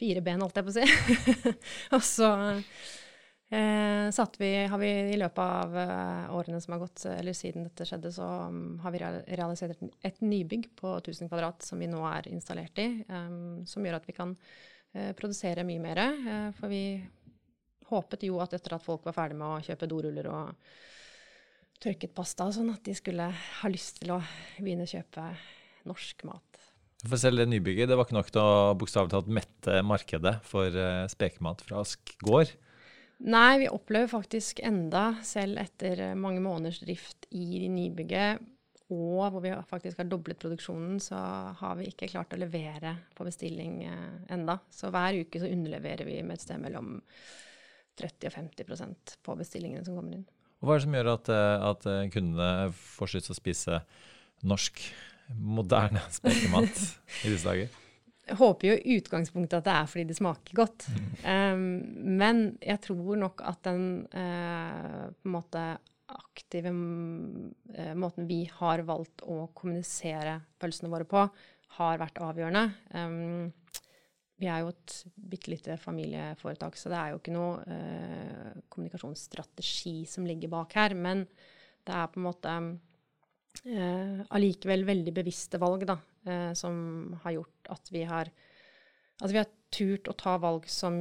fire 0.00 0.24
ben, 0.24 0.42
holdt 0.42 0.58
jeg 0.58 0.66
på 0.66 0.72
å 0.72 0.76
si. 0.76 1.52
og 1.96 2.04
så 2.04 2.30
Eh, 3.52 4.26
vi, 4.38 4.66
har 4.66 4.78
vi 4.78 4.90
I 5.12 5.16
løpet 5.20 5.38
av 5.44 5.74
uh, 5.76 6.36
årene 6.38 6.60
som 6.60 6.72
har 6.72 6.78
gått, 6.80 7.02
eller 7.04 7.36
siden 7.36 7.66
dette 7.66 7.84
skjedde, 7.84 8.08
så 8.14 8.24
um, 8.48 8.78
har 8.80 8.94
vi 8.94 9.00
realisert 9.02 9.82
et, 10.00 10.22
nybygg 10.24 10.70
på 10.78 10.94
1000 11.02 11.28
kvadrat 11.28 11.66
som 11.66 11.82
vi 11.82 11.90
nå 11.90 12.00
er 12.08 12.30
installert 12.32 12.80
i. 12.80 12.86
Um, 13.12 13.66
som 13.68 13.84
gjør 13.84 13.98
at 13.98 14.08
vi 14.08 14.16
kan 14.16 14.32
produsere 15.16 15.64
mye 15.64 15.80
mer. 15.80 15.98
For 16.58 16.68
vi 16.68 17.00
håpet 17.88 18.26
jo 18.26 18.42
at 18.44 18.52
etter 18.52 18.74
at 18.76 18.84
folk 18.84 19.06
var 19.08 19.14
ferdig 19.16 19.38
med 19.40 19.48
å 19.48 19.62
kjøpe 19.64 19.88
doruller 19.88 20.26
og 20.28 20.66
tørket 21.80 22.12
pasta, 22.12 22.50
sånn 22.52 22.74
at 22.74 22.84
de 22.84 22.92
skulle 22.96 23.30
ha 23.32 23.70
lyst 23.72 24.02
til 24.02 24.12
å 24.12 24.18
begynne 24.58 24.84
å 24.84 24.92
kjøpe 24.92 25.24
norsk 25.88 26.26
mat. 26.28 26.60
For 27.06 27.16
selv 27.16 27.40
det 27.40 27.48
nybygget 27.54 27.88
det 27.88 27.96
var 27.96 28.04
ikke 28.04 28.18
nok 28.18 28.34
til 28.36 28.44
å 28.44 28.76
bokstavelig 28.80 29.16
talt 29.16 29.32
mette 29.32 29.80
markedet 29.80 30.34
for 30.44 30.76
spekemat 31.16 31.64
fra 31.64 31.80
Ask 31.86 32.12
gård? 32.20 32.52
Nei, 33.22 33.60
vi 33.62 33.68
opplever 33.70 34.10
faktisk 34.10 34.58
enda, 34.66 35.12
selv 35.22 35.60
etter 35.62 36.08
mange 36.18 36.42
måneders 36.42 36.80
drift 36.82 37.28
i 37.30 37.68
nybygget, 37.70 38.42
og 38.92 39.30
hvor 39.32 39.40
vi 39.44 39.52
faktisk 39.68 40.00
har 40.02 40.08
doblet 40.10 40.40
produksjonen, 40.42 40.98
så 41.00 41.16
har 41.58 41.78
vi 41.78 41.88
ikke 41.88 42.10
klart 42.10 42.34
å 42.34 42.40
levere 42.40 42.96
på 43.16 43.24
bestilling 43.24 43.84
eh, 43.86 44.16
enda. 44.34 44.58
Så 44.74 44.90
hver 44.92 45.22
uke 45.22 45.40
så 45.40 45.48
underleverer 45.48 46.08
vi 46.08 46.18
med 46.26 46.36
et 46.36 46.44
sted 46.44 46.60
mellom 46.60 46.98
30 48.00 48.28
og 48.28 48.36
50% 48.36 49.16
på 49.24 49.36
bestillingene 49.38 49.84
som 49.86 49.96
kommer 49.96 50.18
inn. 50.18 50.26
Og 50.60 50.68
hva 50.68 50.74
er 50.74 50.82
det 50.82 50.86
som 50.86 50.98
gjør 50.98 51.12
at, 51.14 51.30
eh, 51.36 51.68
at 51.70 51.88
eh, 51.92 52.10
kundene 52.12 52.50
får 52.80 53.14
lyst 53.16 53.30
til 53.30 53.36
å 53.36 53.38
spise 53.38 53.80
norsk, 54.52 54.84
moderne 55.38 56.02
spekemat 56.18 56.84
i 57.22 57.32
disse 57.32 57.46
dager? 57.46 57.81
Håper 58.38 58.68
jo 58.68 58.74
i 58.76 58.98
utgangspunktet 59.00 59.60
at 59.60 59.66
det 59.68 59.72
er 59.76 59.88
fordi 59.90 60.04
det 60.08 60.18
smaker 60.18 60.56
godt. 60.56 60.86
Um, 61.24 61.64
men 62.18 62.44
jeg 62.62 62.80
tror 62.86 63.16
nok 63.20 63.42
at 63.44 63.64
den 63.66 63.88
uh, 64.08 65.08
på 65.12 65.28
en 65.28 65.34
måte 65.34 65.64
aktive 66.12 66.72
uh, 66.72 67.94
måten 67.98 68.28
vi 68.28 68.44
har 68.60 68.84
valgt 68.88 69.24
å 69.28 69.46
kommunisere 69.56 70.38
pølsene 70.60 70.92
våre 70.92 71.08
på, 71.08 71.26
har 71.78 72.00
vært 72.00 72.20
avgjørende. 72.24 72.64
Um, 72.96 73.50
vi 74.42 74.48
er 74.50 74.64
jo 74.64 74.72
et 74.72 74.94
bitte 75.14 75.52
lite 75.52 75.76
familieforetak, 75.78 76.76
så 76.78 76.90
det 76.90 76.98
er 76.98 77.12
jo 77.12 77.20
ikke 77.20 77.34
noe 77.36 77.60
uh, 77.62 78.62
kommunikasjonsstrategi 78.72 80.02
som 80.10 80.26
ligger 80.26 80.50
bak 80.52 80.74
her. 80.80 80.96
Men 80.98 81.26
det 81.86 81.94
er 81.94 82.10
på 82.10 82.20
en 82.20 82.26
måte 82.26 82.56
allikevel 83.62 84.82
veldig 84.88 85.12
bevisste 85.14 85.60
valg, 85.62 85.84
da 85.86 85.98
eh, 86.24 86.52
som 86.52 87.12
har 87.22 87.38
gjort 87.38 87.74
at 87.76 87.92
vi 87.92 88.04
har 88.08 88.32
Altså 89.22 89.36
vi 89.36 89.38
har 89.38 89.50
turt 89.70 90.08
å 90.10 90.14
ta 90.18 90.32
valg 90.42 90.64
som 90.72 90.96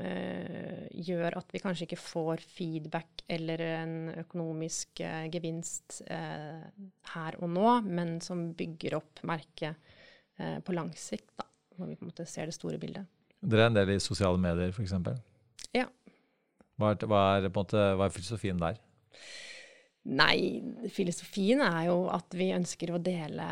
eh, 0.00 0.86
gjør 1.04 1.34
at 1.36 1.50
vi 1.52 1.60
kanskje 1.60 1.84
ikke 1.84 1.98
får 2.00 2.40
feedback 2.40 3.26
eller 3.28 3.60
en 3.66 3.92
økonomisk 4.22 5.02
eh, 5.04 5.26
gevinst 5.28 5.98
eh, 6.06 6.62
her 7.12 7.36
og 7.42 7.50
nå, 7.52 7.66
men 7.84 8.14
som 8.24 8.46
bygger 8.56 8.96
opp 8.96 9.20
merket 9.28 9.76
eh, 10.38 10.56
på 10.64 10.78
lang 10.78 10.94
sikt, 10.96 11.28
da, 11.36 11.44
hvor 11.76 11.90
vi 11.90 11.98
på 11.98 12.06
en 12.06 12.14
måte 12.14 12.24
ser 12.30 12.48
det 12.48 12.56
store 12.56 12.80
bildet. 12.80 13.04
Dere 13.44 13.66
er 13.66 13.74
en 13.74 13.76
del 13.76 13.92
i 13.98 14.00
sosiale 14.00 14.40
medier, 14.40 14.72
f.eks.? 14.72 14.96
Ja. 15.76 15.90
Hva 16.80 16.94
er, 16.94 17.04
hva 17.10 17.22
er, 17.34 17.50
måte, 17.52 17.84
hva 18.00 18.08
er 18.08 18.16
filosofien 18.16 18.64
der? 18.64 18.80
Nei, 20.08 20.62
filosofien 20.88 21.60
er 21.60 21.90
jo 21.90 22.06
at 22.08 22.32
vi 22.32 22.46
ønsker 22.56 22.94
å 22.94 23.00
dele 23.02 23.44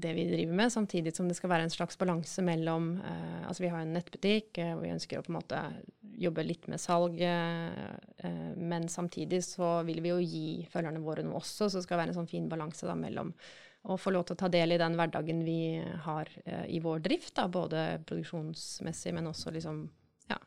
det 0.00 0.12
vi 0.16 0.24
driver 0.30 0.54
med, 0.62 0.72
samtidig 0.72 1.12
som 1.12 1.26
det 1.28 1.36
skal 1.36 1.50
være 1.52 1.66
en 1.66 1.74
slags 1.74 1.98
balanse 2.00 2.40
mellom 2.44 2.94
uh, 3.02 3.42
Altså 3.44 3.66
vi 3.66 3.72
har 3.74 3.82
en 3.84 3.92
nettbutikk, 3.92 4.56
uh, 4.62 4.70
og 4.78 4.86
vi 4.86 4.92
ønsker 4.94 5.20
å 5.20 5.24
på 5.26 5.34
en 5.34 5.36
måte 5.36 5.60
jobbe 6.22 6.46
litt 6.46 6.64
med 6.72 6.80
salg, 6.80 7.20
uh, 7.20 8.30
men 8.56 8.88
samtidig 8.88 9.42
så 9.44 9.74
vil 9.84 10.00
vi 10.04 10.14
jo 10.14 10.22
gi 10.22 10.46
følgerne 10.72 11.02
våre 11.04 11.26
noe 11.26 11.42
også, 11.42 11.68
så 11.68 11.82
det 11.82 11.84
skal 11.84 12.00
være 12.00 12.14
en 12.14 12.20
sånn 12.22 12.30
fin 12.30 12.48
balanse 12.48 12.88
da 12.88 12.96
mellom 12.96 13.34
å 13.82 13.98
få 13.98 14.14
lov 14.14 14.24
til 14.28 14.38
å 14.38 14.42
ta 14.44 14.48
del 14.54 14.72
i 14.72 14.80
den 14.80 14.96
hverdagen 14.96 15.42
vi 15.44 15.76
har 16.06 16.28
i 16.70 16.78
vår 16.80 17.02
drift, 17.02 17.34
da, 17.34 17.48
både 17.50 18.04
produksjonsmessig, 18.06 19.10
men 19.16 19.26
også 19.26 19.50
liksom 19.52 19.82
ja, 20.30 20.38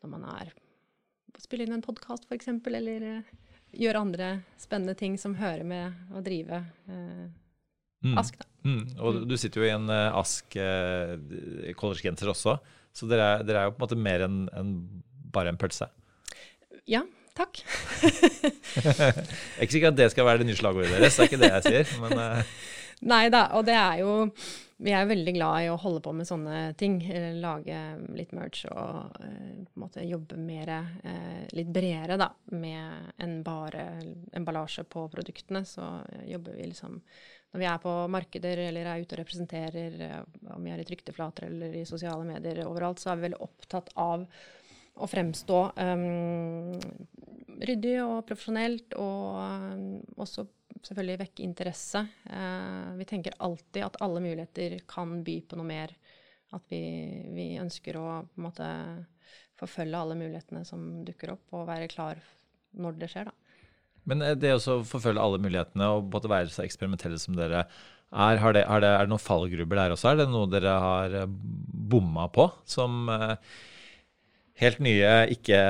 når 0.00 0.12
man 0.14 0.28
er 0.38 0.52
spille 1.40 1.66
inn 1.66 1.74
en 1.74 1.84
podkast, 1.84 2.28
f.eks., 2.30 2.48
eller 2.70 3.24
gjøre 3.76 4.00
andre 4.02 4.28
spennende 4.60 4.94
ting 4.98 5.18
som 5.20 5.34
hører 5.38 5.64
med 5.66 5.92
å 6.14 6.20
drive 6.24 6.56
eh, 6.90 7.26
mm. 8.06 8.16
Ask. 8.20 8.34
Da. 8.40 8.44
Mm. 8.66 8.84
Og 8.98 9.08
mm. 9.14 9.28
du 9.30 9.34
sitter 9.40 9.58
jo 9.62 9.66
i 9.68 9.76
en 9.76 9.88
eh, 9.92 10.18
Ask-collegegenser 10.20 12.26
eh, 12.26 12.32
også, 12.34 12.52
så 12.96 13.02
dere 13.10 13.24
er, 13.36 13.40
dere 13.46 13.58
er, 13.60 13.64
jo 13.68 13.74
på 13.76 13.80
en 13.80 13.86
måte 13.86 14.04
mer 14.08 14.20
enn 14.26 14.38
en 14.56 14.68
bare 15.30 15.50
en 15.52 15.60
pølse? 15.60 15.86
Ja, 16.90 17.02
Takk. 17.40 17.54
Jeg 18.74 18.82
er 19.06 19.62
ikke 19.62 19.72
sikker 19.72 19.92
at 19.92 19.98
det 19.98 20.12
skal 20.12 20.26
være 20.26 20.38
det 20.42 20.48
nye 20.50 20.58
slagordet 20.58 20.92
deres, 20.92 21.16
det 21.16 21.22
er 21.22 21.28
ikke 21.30 21.40
det 21.40 21.52
jeg 21.52 21.62
sier. 21.68 21.86
Men 22.02 22.10
eh. 22.18 22.40
Nei 23.12 23.26
da, 23.32 23.42
og 23.56 23.62
det 23.68 23.78
er 23.78 23.96
jo 24.02 24.10
Vi 24.80 24.92
er 24.96 25.08
veldig 25.08 25.32
glad 25.36 25.64
i 25.64 25.68
å 25.68 25.78
holde 25.80 26.00
på 26.00 26.12
med 26.16 26.28
sånne 26.28 26.60
ting. 26.80 26.94
Lage 27.42 27.80
litt 28.16 28.30
merch 28.36 28.62
og 28.70 29.18
en 29.20 29.66
måte 29.80 30.06
jobbe 30.08 30.38
mer 30.40 30.70
uh, 30.72 31.42
litt 31.52 31.68
bredere 31.68 32.16
da, 32.20 32.30
med 32.56 33.10
enn 33.20 33.42
bare 33.44 33.84
emballasje 34.36 34.86
på 34.88 35.04
produktene. 35.12 35.66
Så 35.68 35.84
jobber 36.28 36.56
vi 36.56 36.70
liksom 36.70 36.96
Når 37.50 37.60
vi 37.60 37.66
er 37.66 37.82
på 37.82 37.92
markeder 38.14 38.62
eller 38.68 38.86
er 38.86 39.02
ute 39.02 39.16
og 39.16 39.20
representerer, 39.24 40.00
om 40.54 40.64
vi 40.64 40.70
er 40.70 40.80
i 40.80 40.86
trykte 40.86 41.12
flater 41.12 41.48
eller 41.48 41.74
i 41.74 41.84
sosiale 41.84 42.24
medier 42.24 42.62
overalt, 42.62 43.02
så 43.02 43.10
er 43.10 43.18
vi 43.18 43.26
veldig 43.26 43.40
opptatt 43.42 43.90
av 43.98 44.22
å 45.00 45.08
fremstå 45.10 45.58
um, 45.76 46.78
ryddig 47.60 47.96
og 48.04 48.22
profesjonelt, 48.28 48.94
og 49.00 49.40
um, 49.74 49.98
også 50.20 50.46
selvfølgelig 50.86 51.20
vekke 51.24 51.44
interesse. 51.44 52.02
Uh, 52.30 52.96
vi 52.98 53.06
tenker 53.08 53.36
alltid 53.38 53.84
at 53.86 54.00
alle 54.04 54.22
muligheter 54.24 54.78
kan 54.90 55.20
by 55.26 55.36
på 55.48 55.58
noe 55.60 55.68
mer. 55.68 55.94
At 56.56 56.64
vi, 56.72 56.80
vi 57.34 57.52
ønsker 57.62 57.98
å 58.00 58.06
på 58.26 58.40
en 58.40 58.46
måte 58.48 58.68
forfølge 59.60 59.98
alle 59.98 60.16
mulighetene 60.18 60.64
som 60.66 61.04
dukker 61.06 61.34
opp, 61.36 61.44
og 61.54 61.68
være 61.68 61.90
klar 61.92 62.18
når 62.80 62.98
det 62.98 63.10
skjer, 63.12 63.30
da. 63.30 63.56
Men 64.08 64.24
eh, 64.24 64.36
det 64.40 64.54
å 64.56 64.80
forfølge 64.88 65.22
alle 65.22 65.40
mulighetene 65.42 65.90
og 65.94 66.08
både 66.10 66.30
være 66.32 66.52
så 66.52 66.64
eksperimentelle 66.64 67.20
som 67.20 67.36
dere 67.38 67.66
er, 68.10 68.40
har 68.42 68.56
det, 68.56 68.64
har 68.66 68.82
det, 68.82 68.88
er 68.90 69.06
det 69.06 69.12
noen 69.12 69.22
fallgrubber 69.22 69.78
der 69.78 69.94
også? 69.94 70.10
Er 70.10 70.22
det 70.22 70.30
noe 70.32 70.48
dere 70.50 70.78
har 70.82 71.18
eh, 71.20 71.28
bomma 71.90 72.26
på 72.32 72.48
som 72.66 73.04
helt 74.60 74.82
nye, 74.84 75.12
ikke 75.32 75.60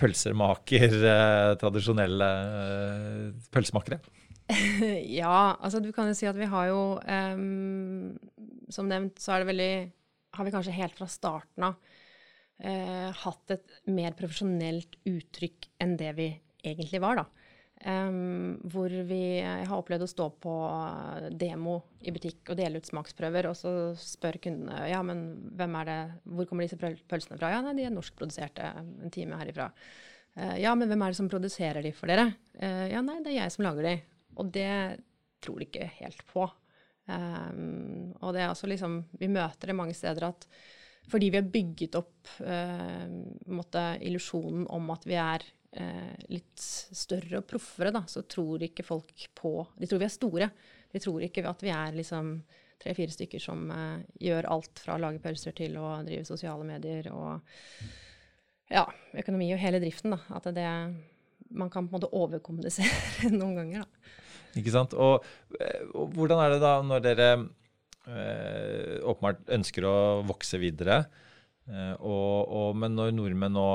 pølsermaker, 0.00 0.92
eh, 1.10 1.52
tradisjonelle 1.60 2.28
eh, 2.60 3.48
pølsemakere? 3.54 4.00
ja, 5.20 5.56
altså 5.58 5.80
du 5.82 5.90
kan 5.94 6.06
jo 6.10 6.14
si 6.14 6.28
at 6.28 6.36
vi 6.38 6.46
har 6.46 6.68
jo 6.70 6.82
um, 7.02 8.12
Som 8.70 8.86
nevnt 8.86 9.18
så 9.18 9.34
er 9.34 9.42
det 9.42 9.48
veldig 9.50 9.72
Har 10.38 10.46
vi 10.46 10.52
kanskje 10.54 10.76
helt 10.76 10.94
fra 10.94 11.08
starten 11.10 11.66
av 11.66 11.74
uh, 12.62 13.10
hatt 13.24 13.56
et 13.56 13.74
mer 13.90 14.14
profesjonelt 14.18 15.00
uttrykk 15.08 15.66
enn 15.82 15.96
det 15.98 16.12
vi 16.18 16.28
egentlig 16.66 17.02
var, 17.02 17.20
da. 17.20 17.26
Um, 17.86 18.56
hvor 18.72 18.88
vi 18.88 19.20
Jeg 19.36 19.66
har 19.68 19.76
opplevd 19.76 20.06
å 20.06 20.08
stå 20.08 20.30
på 20.40 20.54
demo 21.36 21.76
i 22.00 22.14
butikk 22.14 22.54
og 22.54 22.58
dele 22.58 22.80
ut 22.80 22.88
smaksprøver, 22.88 23.50
og 23.50 23.58
så 23.58 23.72
spør 24.00 24.38
kundene 24.46 24.86
ja, 24.88 25.02
men 25.04 25.26
hvem 25.58 25.76
er 25.82 25.90
det, 25.90 26.00
hvor 26.24 26.48
kommer 26.48 26.66
disse 26.66 26.78
pølsene 26.80 27.36
fra? 27.36 27.52
Ja, 27.52 27.62
nei, 27.64 27.76
de 27.76 27.86
er 27.86 27.94
norskproduserte 27.94 28.72
en 28.80 29.12
time 29.14 29.38
herifra. 29.42 29.68
Uh, 30.38 30.56
ja, 30.60 30.72
men 30.78 30.88
hvem 30.88 31.04
er 31.04 31.12
det 31.12 31.20
som 31.20 31.30
produserer 31.32 31.84
de 31.84 31.92
for 31.96 32.10
dere? 32.12 32.30
Uh, 32.56 32.86
ja, 32.88 33.04
nei, 33.04 33.20
det 33.24 33.34
er 33.34 33.42
jeg 33.42 33.56
som 33.58 33.66
lager 33.68 33.90
de. 33.90 33.98
Og 34.36 34.50
det 34.54 34.70
tror 35.42 35.60
de 35.60 35.68
ikke 35.68 35.90
helt 36.00 36.24
på. 36.30 36.46
Um, 37.06 38.14
og 38.18 38.32
det 38.34 38.40
er 38.42 38.48
også 38.50 38.66
liksom 38.66 38.96
Vi 39.14 39.28
møter 39.30 39.70
det 39.70 39.76
mange 39.78 39.94
steder 39.94 40.24
at 40.26 40.48
fordi 41.06 41.28
vi 41.30 41.38
har 41.38 41.46
bygget 41.46 41.94
opp 41.94 42.32
uh, 42.42 43.92
illusjonen 44.02 44.64
om 44.74 44.88
at 44.90 45.04
vi 45.06 45.14
er 45.14 45.44
uh, 45.78 46.14
litt 46.34 46.58
større 46.58 47.38
og 47.38 47.46
proffere, 47.46 47.92
da, 47.94 48.02
så 48.10 48.24
tror 48.26 48.64
ikke 48.66 48.82
folk 48.82 49.28
på 49.38 49.52
De 49.78 49.86
tror 49.86 50.02
vi 50.02 50.08
er 50.08 50.16
store. 50.16 50.48
De 50.90 51.02
tror 51.02 51.22
ikke 51.22 51.46
at 51.46 51.62
vi 51.62 51.70
er 51.70 51.94
liksom 51.94 52.32
tre-fire 52.82 53.14
stykker 53.14 53.38
som 53.38 53.70
uh, 53.70 54.02
gjør 54.18 54.50
alt 54.50 54.82
fra 54.82 54.96
å 54.96 55.04
lage 55.06 55.22
pølser 55.22 55.54
til 55.54 55.78
å 55.78 55.94
drive 56.02 56.26
sosiale 56.26 56.66
medier 56.66 57.06
og 57.14 57.38
ja, 58.66 58.82
økonomi 59.14 59.52
og 59.54 59.62
hele 59.62 59.78
driften. 59.82 60.16
da, 60.16 60.20
At 60.40 60.50
det, 60.58 60.68
man 61.54 61.70
kan 61.70 61.86
på 61.86 61.94
en 61.94 62.00
måte 62.00 62.14
overkommunisere 62.18 63.30
noen 63.38 63.60
ganger. 63.62 63.86
da. 63.86 64.25
Ikke 64.56 64.72
sant. 64.74 64.96
Og, 64.96 65.24
eh, 65.60 65.84
og 65.92 66.14
hvordan 66.16 66.42
er 66.42 66.54
det 66.54 66.62
da 66.64 66.74
når 66.84 67.04
dere 67.04 67.30
eh, 67.36 68.96
åpenbart 69.04 69.44
ønsker 69.58 69.86
å 69.88 69.96
vokse 70.26 70.60
videre, 70.62 71.02
eh, 71.68 71.94
og, 72.00 72.46
og, 72.46 72.70
men 72.80 72.96
når 72.96 73.14
nordmenn 73.16 73.56
nå 73.56 73.68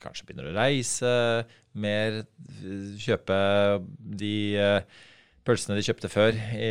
kanskje 0.00 0.28
begynner 0.28 0.50
å 0.50 0.56
reise 0.56 1.12
mer, 1.80 2.22
kjøpe 3.00 3.38
de 4.20 4.36
pølsene 5.44 5.76
de 5.76 5.82
kjøpte 5.84 6.08
før 6.12 6.36
i, 6.54 6.70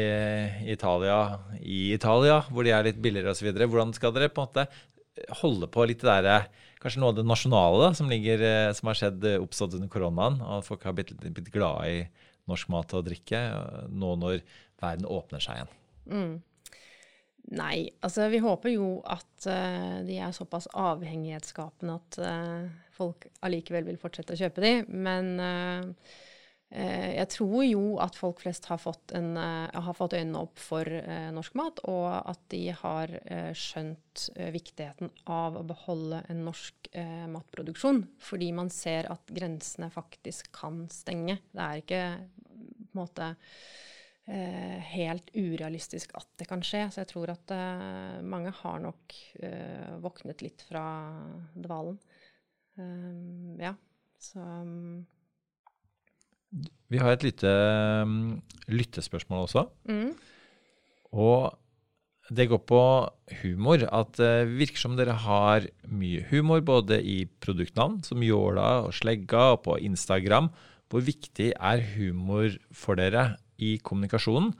Italia, 0.71 1.17
i 1.59 1.89
Italia, 1.93 2.39
hvor 2.47 2.65
de 2.65 2.71
er 2.73 2.87
litt 2.87 3.01
billigere 3.03 3.35
osv. 3.35 3.51
Hvordan 3.59 3.91
skal 3.97 4.15
dere 4.15 4.31
på 4.31 4.45
en 4.45 4.47
måte 4.47 5.35
holde 5.41 5.67
på 5.69 5.85
litt 5.89 6.01
det 6.01 6.09
derre 6.09 6.39
Kanskje 6.79 7.01
noe 7.01 7.11
av 7.11 7.17
det 7.17 7.25
nasjonale 7.27 7.89
som, 7.97 8.07
ligger, 8.07 8.39
som 8.71 8.87
har 8.87 8.95
skjedd 8.95 9.25
oppstått 9.33 9.73
under 9.75 9.89
koronaen, 9.91 10.37
og 10.39 10.61
folk 10.63 10.85
har 10.87 10.93
blitt, 10.95 11.11
blitt 11.19 11.49
glade 11.51 11.89
i 11.91 11.97
norsk 12.49 12.71
mat 12.73 12.95
og 12.97 13.07
drikke 13.07 13.41
nå 13.89 14.13
når 14.19 14.43
verden 14.81 15.09
åpner 15.09 15.43
seg 15.43 15.59
igjen? 15.59 15.75
Mm. 16.09 16.37
Nei, 17.49 17.89
altså 18.05 18.27
vi 18.29 18.41
håper 18.43 18.73
jo 18.75 18.89
at 19.09 19.47
uh, 19.49 19.99
de 20.05 20.19
er 20.21 20.33
såpass 20.35 20.67
avhengighetsskapende 20.77 21.95
at 21.97 22.19
uh, 22.21 22.67
folk 22.93 23.25
allikevel 23.45 23.87
vil 23.87 24.01
fortsette 24.01 24.35
å 24.35 24.41
kjøpe 24.43 24.61
de. 24.65 24.73
Men 24.91 25.31
uh, 25.41 26.11
jeg 26.69 27.25
tror 27.33 27.63
jo 27.65 27.95
at 27.97 28.13
folk 28.13 28.43
flest 28.43 28.67
har 28.69 28.77
fått, 28.77 29.09
en, 29.17 29.31
har 29.35 29.95
fått 29.97 30.13
øynene 30.13 30.43
opp 30.45 30.61
for 30.61 30.85
norsk 31.33 31.55
mat, 31.57 31.79
og 31.89 32.05
at 32.29 32.43
de 32.53 32.59
har 32.77 33.13
skjønt 33.57 34.27
viktigheten 34.53 35.09
av 35.33 35.57
å 35.57 35.63
beholde 35.65 36.21
en 36.29 36.43
norsk 36.45 36.91
matproduksjon. 37.33 38.03
Fordi 38.21 38.51
man 38.53 38.69
ser 38.69 39.09
at 39.09 39.33
grensene 39.33 39.89
faktisk 39.89 40.51
kan 40.59 40.83
stenge. 40.93 41.39
Det 41.49 41.65
er 41.65 41.81
ikke 41.81 42.03
på 42.89 42.97
en 42.97 43.01
måte 43.01 43.27
eh, 44.25 44.79
helt 44.93 45.29
urealistisk 45.33 46.13
at 46.17 46.29
det 46.39 46.47
kan 46.49 46.63
skje. 46.65 46.85
Så 46.91 47.03
jeg 47.03 47.11
tror 47.11 47.33
at 47.33 47.53
eh, 47.53 48.19
mange 48.25 48.53
har 48.61 48.81
nok 48.83 49.15
eh, 49.41 49.95
våknet 50.03 50.43
litt 50.45 50.65
fra 50.69 50.85
dvalen. 51.53 51.99
Ja, 53.59 53.73
så 54.23 54.39
um. 54.39 55.01
Vi 56.89 56.97
har 57.01 57.13
et 57.13 57.25
lite 57.27 57.49
um, 58.03 58.39
lyttespørsmål 58.71 59.45
også. 59.45 59.65
Mm. 59.89 60.13
Og 61.13 61.53
det 62.29 62.47
går 62.49 62.61
på 62.69 62.81
humor. 63.43 63.85
At 63.85 64.17
det 64.17 64.31
uh, 64.47 64.55
virker 64.57 64.81
som 64.81 64.97
dere 64.97 65.17
har 65.25 65.69
mye 65.89 66.25
humor 66.31 66.63
både 66.65 67.01
i 67.01 67.23
produktnavn, 67.41 68.01
som 68.05 68.25
Jåla 68.25 68.87
og 68.87 68.95
Slegga, 68.97 69.53
og 69.53 69.63
på 69.67 69.77
Instagram. 69.85 70.49
Hvor 70.89 71.05
viktig 71.05 71.53
er 71.53 71.85
humor 71.93 72.57
for 72.73 72.97
dere 72.97 73.35
i 73.61 73.77
kommunikasjonen. 73.77 74.53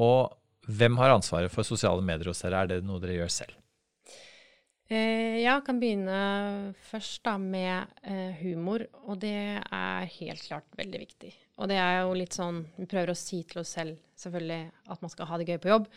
Og 0.00 0.32
hvem 0.68 0.96
har 1.00 1.16
ansvaret 1.16 1.52
for 1.52 1.66
sosiale 1.66 2.04
medier 2.04 2.32
hos 2.32 2.44
dere? 2.44 2.64
Er 2.64 2.72
det 2.72 2.84
noe 2.86 3.00
dere 3.02 3.20
gjør 3.20 3.32
selv? 3.32 3.56
Eh, 4.88 5.40
jeg 5.42 5.64
kan 5.66 5.80
begynne 5.80 6.18
først 6.88 7.20
da 7.26 7.34
med 7.40 7.90
eh, 8.08 8.38
humor, 8.40 8.86
og 9.04 9.20
det 9.20 9.60
er 9.60 10.12
helt 10.14 10.44
klart 10.46 10.78
veldig 10.78 11.02
viktig. 11.02 11.32
Og 11.58 11.68
det 11.68 11.76
er 11.82 12.00
jo 12.00 12.14
litt 12.16 12.36
sånn 12.36 12.62
Vi 12.78 12.86
prøver 12.88 13.12
å 13.12 13.18
si 13.18 13.42
til 13.48 13.60
oss 13.60 13.74
selv 13.76 13.98
selvfølgelig 14.18 14.60
at 14.94 15.02
man 15.04 15.12
skal 15.12 15.28
ha 15.28 15.38
det 15.38 15.48
gøy 15.50 15.58
på 15.62 15.72
jobb. 15.74 15.88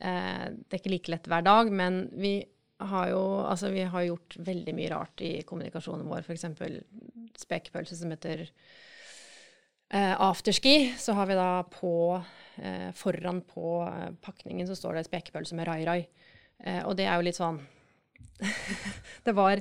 Eh, 0.00 0.46
det 0.58 0.74
er 0.74 0.80
ikke 0.80 0.94
like 0.96 1.14
lett 1.14 1.30
hver 1.30 1.46
dag, 1.46 1.70
men 1.70 2.06
vi 2.18 2.40
har 2.82 3.12
jo 3.12 3.22
altså 3.46 3.70
vi 3.70 3.84
har 3.86 4.08
gjort 4.08 4.40
veldig 4.42 4.72
mye 4.74 4.90
rart 4.90 5.22
i 5.22 5.34
kommunikasjonen 5.46 6.08
vår. 6.10 6.26
F.eks. 6.26 7.44
spekepølse 7.44 8.00
som 8.00 8.10
heter 8.10 8.48
Eh, 9.92 10.20
afterski 10.20 10.94
så 10.98 11.12
har 11.12 11.26
vi 11.26 11.34
da 11.36 11.62
på 11.68 12.22
eh, 12.56 12.92
Foran 12.96 13.42
på 13.44 13.82
eh, 13.84 14.14
pakningen 14.24 14.66
så 14.66 14.76
står 14.76 14.96
det 14.96 15.04
spekepølse 15.04 15.58
med 15.58 15.68
rai-rai. 15.68 16.06
Og 16.86 16.94
det 16.94 17.08
er 17.10 17.18
jo 17.18 17.24
litt 17.26 17.36
sånn 17.36 17.56
Det 19.26 19.34
var 19.36 19.60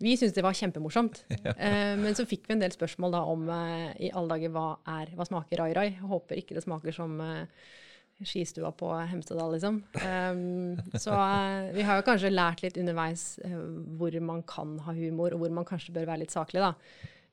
Vi 0.00 0.14
syntes 0.16 0.36
det 0.36 0.46
var 0.46 0.56
kjempemorsomt. 0.56 1.24
Ja. 1.44 1.52
Eh, 1.56 1.92
men 2.00 2.16
så 2.16 2.26
fikk 2.28 2.48
vi 2.48 2.56
en 2.56 2.62
del 2.62 2.72
spørsmål 2.74 3.14
da 3.16 3.20
om 3.28 3.46
eh, 3.52 4.08
i 4.08 4.14
alle 4.14 4.36
dager 4.36 4.54
hva 4.54 4.68
er 5.00 5.12
Hva 5.16 5.26
smaker 5.28 5.62
rai-rai? 5.62 5.90
Håper 6.00 6.40
ikke 6.40 6.56
det 6.56 6.64
smaker 6.66 6.96
som 6.96 7.20
skistua 8.20 8.68
på 8.76 8.90
Hemsedal, 9.08 9.54
liksom. 9.54 9.78
Um, 9.96 10.76
så 10.92 11.14
vi 11.72 11.86
har 11.88 11.96
jo 11.96 12.04
kanskje 12.04 12.28
lært 12.28 12.60
litt 12.60 12.76
underveis 12.76 13.38
hvor 13.96 14.12
man 14.20 14.42
kan 14.44 14.74
ha 14.84 14.92
humor, 14.92 15.32
og 15.32 15.40
hvor 15.40 15.54
man 15.56 15.64
kanskje 15.64 15.94
bør 15.96 16.10
være 16.10 16.26
litt 16.26 16.34
saklig, 16.34 16.60
da. 16.60 16.74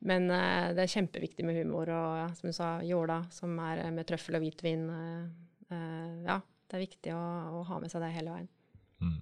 Men 0.07 0.29
det 0.31 0.85
er 0.85 0.93
kjempeviktig 0.93 1.43
med 1.43 1.59
humor. 1.59 1.91
Og 1.91 2.21
ja, 2.21 2.29
som 2.39 2.47
du 2.47 2.55
sa, 2.55 2.69
jåla, 2.87 3.19
som 3.35 3.59
er 3.67 3.83
eh, 3.83 3.91
med 3.97 4.07
trøffel 4.07 4.39
og 4.39 4.45
hvitvin. 4.45 4.87
Ja, 5.67 6.39
det 6.67 6.75
er 6.77 6.83
viktig 6.83 7.13
å, 7.15 7.23
å, 7.59 7.63
ha 7.67 7.79
med 7.83 7.91
seg 7.91 8.03
det 8.03 8.13
hele 8.15 8.33
veien. 8.35 8.49
Mm. 9.03 9.19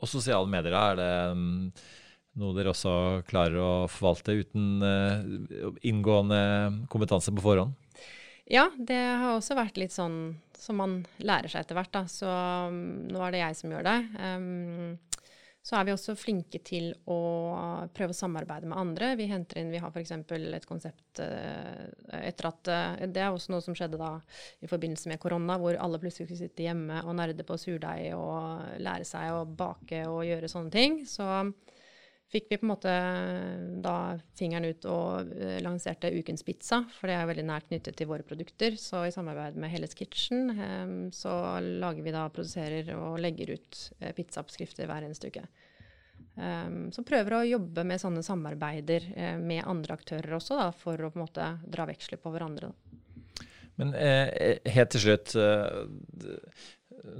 Og 0.00 0.08
sosiale 0.08 0.48
medier, 0.50 0.74
er 0.76 0.98
det 0.98 1.10
um, 1.34 1.70
noe 2.40 2.56
dere 2.56 2.72
også 2.72 2.92
klarer 3.28 3.60
å 3.60 3.72
forvalte 3.90 4.36
uten 4.40 4.80
uh, 4.80 5.72
inngående 5.86 6.40
kompetanse 6.92 7.34
på 7.36 7.44
forhånd? 7.44 7.76
Ja, 8.50 8.66
det 8.74 8.98
har 8.98 9.36
også 9.36 9.54
vært 9.58 9.78
litt 9.78 9.94
sånn 9.94 10.40
som 10.58 10.80
man 10.80 10.96
lærer 11.22 11.52
seg 11.52 11.62
etter 11.62 11.78
hvert. 11.78 11.92
Da. 11.94 12.04
Så 12.10 12.26
um, 12.28 12.80
nå 13.12 13.22
er 13.26 13.36
det 13.36 13.44
jeg 13.44 13.60
som 13.60 13.76
gjør 13.76 13.86
det. 13.86 13.98
Um, 14.18 15.19
Så 15.60 15.76
er 15.76 15.84
vi 15.84 15.92
også 15.92 16.14
flinke 16.16 16.58
til 16.64 16.88
å 17.12 17.18
prøve 17.92 18.14
å 18.14 18.16
samarbeide 18.16 18.68
med 18.70 18.80
andre. 18.80 19.10
Vi 19.20 19.26
henter 19.28 19.60
inn, 19.60 19.72
vi 19.72 19.80
har 19.82 19.92
f.eks. 19.92 20.14
et 20.16 20.68
konsept 20.68 21.20
eh, 21.20 21.90
etter 22.16 22.48
at 22.48 22.70
eh, 22.72 23.02
Det 23.12 23.20
er 23.20 23.28
også 23.28 23.52
noe 23.52 23.64
som 23.64 23.76
skjedde 23.76 24.00
da 24.00 24.14
i 24.64 24.70
forbindelse 24.70 25.12
med 25.12 25.20
korona, 25.20 25.58
hvor 25.60 25.76
alle 25.76 26.00
plutselig 26.00 26.30
skulle 26.30 26.46
sitte 26.46 26.64
hjemme 26.64 27.02
og 27.04 27.18
nerde 27.20 27.44
på 27.44 27.58
surdeig 27.60 28.14
og 28.16 28.80
lære 28.80 29.04
seg 29.08 29.34
å 29.36 29.44
bake 29.44 30.06
og 30.08 30.24
gjøre 30.30 30.48
sånne 30.48 30.72
ting. 30.72 31.02
Så 31.04 31.28
fikk 32.30 32.46
vi 32.50 32.58
på 32.60 32.66
en 32.66 32.70
måte 32.72 32.92
da 33.82 33.94
fingeren 34.38 34.70
ut 34.70 34.86
og 34.90 35.32
uh, 35.34 35.56
lanserte 35.64 36.12
Ukens 36.14 36.44
pizza, 36.46 36.82
for 36.96 37.10
det 37.10 37.16
er 37.18 37.28
veldig 37.30 37.46
nært 37.48 37.68
knyttet 37.70 37.98
til 37.98 38.10
våre 38.10 38.26
produkter. 38.26 38.76
Så 38.80 39.04
i 39.06 39.14
samarbeid 39.14 39.58
med 39.60 39.72
Helles 39.72 39.96
Kitchen 39.98 40.52
um, 40.54 40.94
så 41.14 41.32
lager 41.60 42.06
vi 42.06 42.14
da, 42.14 42.28
produserer 42.32 42.92
og 42.96 43.20
legger 43.22 43.56
ut 43.56 43.82
pizzaoppskrifter 44.16 44.88
hver 44.90 45.06
eneste 45.06 45.32
uke. 45.32 45.44
Så 46.94 47.02
prøver 47.04 47.34
å 47.34 47.44
jobbe 47.44 47.82
med 47.84 48.00
sånne 48.00 48.22
samarbeider 48.24 49.04
med 49.42 49.66
andre 49.68 49.96
aktører 49.98 50.36
også, 50.38 50.56
da, 50.56 50.68
for 50.72 50.96
å 50.96 51.10
på 51.10 51.18
en 51.18 51.24
måte 51.26 51.48
dra 51.68 51.84
veksler 51.90 52.20
på 52.22 52.30
hverandre. 52.32 52.70
Men 53.80 53.92
helt 53.92 54.92
til 54.94 55.02
slutt 55.02 55.34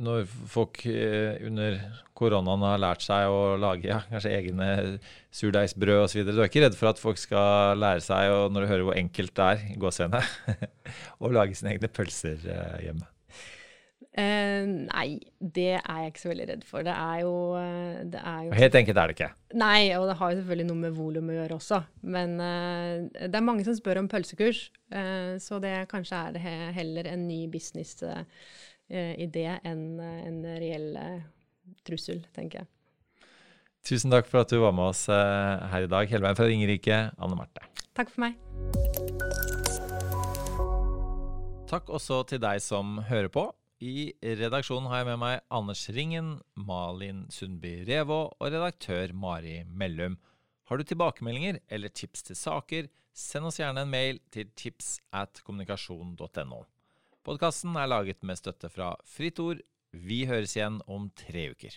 når 0.00 0.26
folk 0.50 0.82
eh, 0.88 1.38
under 1.46 1.78
koronaen 2.16 2.64
har 2.66 2.80
lært 2.82 3.04
seg 3.04 3.32
å 3.32 3.56
lage 3.60 3.88
ja, 3.88 4.02
kanskje 4.10 4.34
egne 4.36 4.68
surdeigsbrød 5.34 6.04
osv. 6.04 6.24
Du 6.26 6.40
er 6.40 6.50
ikke 6.50 6.64
redd 6.66 6.76
for 6.76 6.92
at 6.92 7.00
folk 7.00 7.20
skal 7.20 7.80
lære 7.80 8.04
seg, 8.04 8.32
og 8.34 8.52
når 8.52 8.66
du 8.66 8.72
hører 8.72 8.84
hvor 8.88 9.00
enkelt 9.00 9.32
det 9.38 9.48
er, 9.54 9.64
gåsehudene, 9.80 10.20
å 11.24 11.32
lage 11.32 11.56
sine 11.56 11.74
egne 11.76 11.92
pølser 11.92 12.44
eh, 12.44 12.76
hjemme? 12.88 13.08
Eh, 14.18 14.66
nei, 14.66 15.20
det 15.38 15.76
er 15.78 15.98
jeg 16.02 16.10
ikke 16.10 16.22
så 16.24 16.30
veldig 16.32 16.46
redd 16.48 16.64
for. 16.66 16.82
Det 16.82 16.94
er 16.94 17.20
jo, 17.22 17.34
eh, 17.60 18.00
det 18.10 18.22
er 18.26 18.40
jo 18.48 18.56
Helt 18.58 18.78
enkelt 18.80 18.98
er 18.98 19.10
det 19.10 19.16
ikke? 19.16 19.28
Nei, 19.60 19.92
og 19.94 20.08
det 20.10 20.16
har 20.18 20.32
jo 20.32 20.40
selvfølgelig 20.40 20.66
noe 20.66 20.80
med 20.80 20.96
volum 20.96 21.30
å 21.30 21.36
gjøre 21.36 21.58
også. 21.60 21.78
Men 22.16 22.34
eh, 22.42 23.28
det 23.30 23.38
er 23.38 23.46
mange 23.46 23.64
som 23.66 23.76
spør 23.78 24.02
om 24.02 24.10
pølsekurs, 24.10 24.64
eh, 24.90 25.36
så 25.42 25.60
det 25.62 25.76
kanskje 25.92 26.24
er 26.24 26.34
det 26.34 26.56
heller 26.74 27.12
en 27.12 27.28
ny 27.28 27.44
business 27.52 27.94
Eh, 28.90 29.22
det 29.30 29.46
enn 29.62 30.00
eh, 30.02 30.22
en 30.26 30.40
reell 30.58 30.88
eh, 30.98 31.22
trussel, 31.86 32.24
tenker 32.34 32.64
jeg. 32.64 32.70
Tusen 33.86 34.12
takk 34.12 34.26
for 34.28 34.42
at 34.42 34.50
du 34.50 34.58
var 34.60 34.74
med 34.76 34.90
oss 34.90 35.06
her 35.08 35.86
i 35.86 35.88
dag. 35.88 36.10
Hele 36.10 36.26
veien 36.26 36.36
fra 36.36 36.48
Ringerike, 36.50 36.96
Anne 37.16 37.36
Marte. 37.38 37.62
Takk 37.96 38.10
for 38.12 38.26
meg. 38.26 38.34
Takk 41.70 41.88
også 41.88 42.18
til 42.28 42.42
deg 42.42 42.60
som 42.60 42.98
hører 43.08 43.30
på. 43.32 43.46
I 43.80 44.10
redaksjonen 44.20 44.90
har 44.92 45.00
jeg 45.00 45.08
med 45.08 45.20
meg 45.22 45.38
Anders 45.56 45.86
Ringen, 45.96 46.34
Malin 46.60 47.22
Sundby 47.32 47.78
Revå 47.88 48.26
og 48.28 48.52
redaktør 48.52 49.14
Mari 49.16 49.62
Mellum. 49.64 50.18
Har 50.68 50.76
du 50.76 50.84
tilbakemeldinger 50.84 51.62
eller 51.72 51.88
tips 51.88 52.26
til 52.28 52.36
saker, 52.36 52.90
send 53.16 53.48
oss 53.48 53.62
gjerne 53.62 53.86
en 53.86 53.94
mail 53.94 54.20
til 54.34 54.52
tips 54.52 54.98
at 55.16 55.40
kommunikasjon.no. 55.46 56.60
Podkasten 57.20 57.74
er 57.76 57.88
laget 57.90 58.22
med 58.24 58.38
støtte 58.40 58.70
fra 58.72 58.94
Fritt 59.04 59.40
Ord. 59.44 59.58
Vi 59.92 60.22
høres 60.24 60.54
igjen 60.56 60.78
om 60.88 61.10
tre 61.12 61.50
uker. 61.52 61.74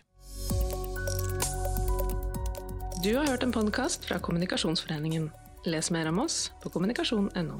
Du 3.03 3.09
har 3.17 3.27
hørt 3.27 3.43
en 3.43 3.51
podkast 3.51 4.07
fra 4.07 4.21
Kommunikasjonsforeningen. 4.23 5.27
Les 5.67 5.91
mer 5.91 6.07
om 6.07 6.21
oss 6.23 6.45
på 6.63 6.71
kommunikasjon.no. 6.71 7.59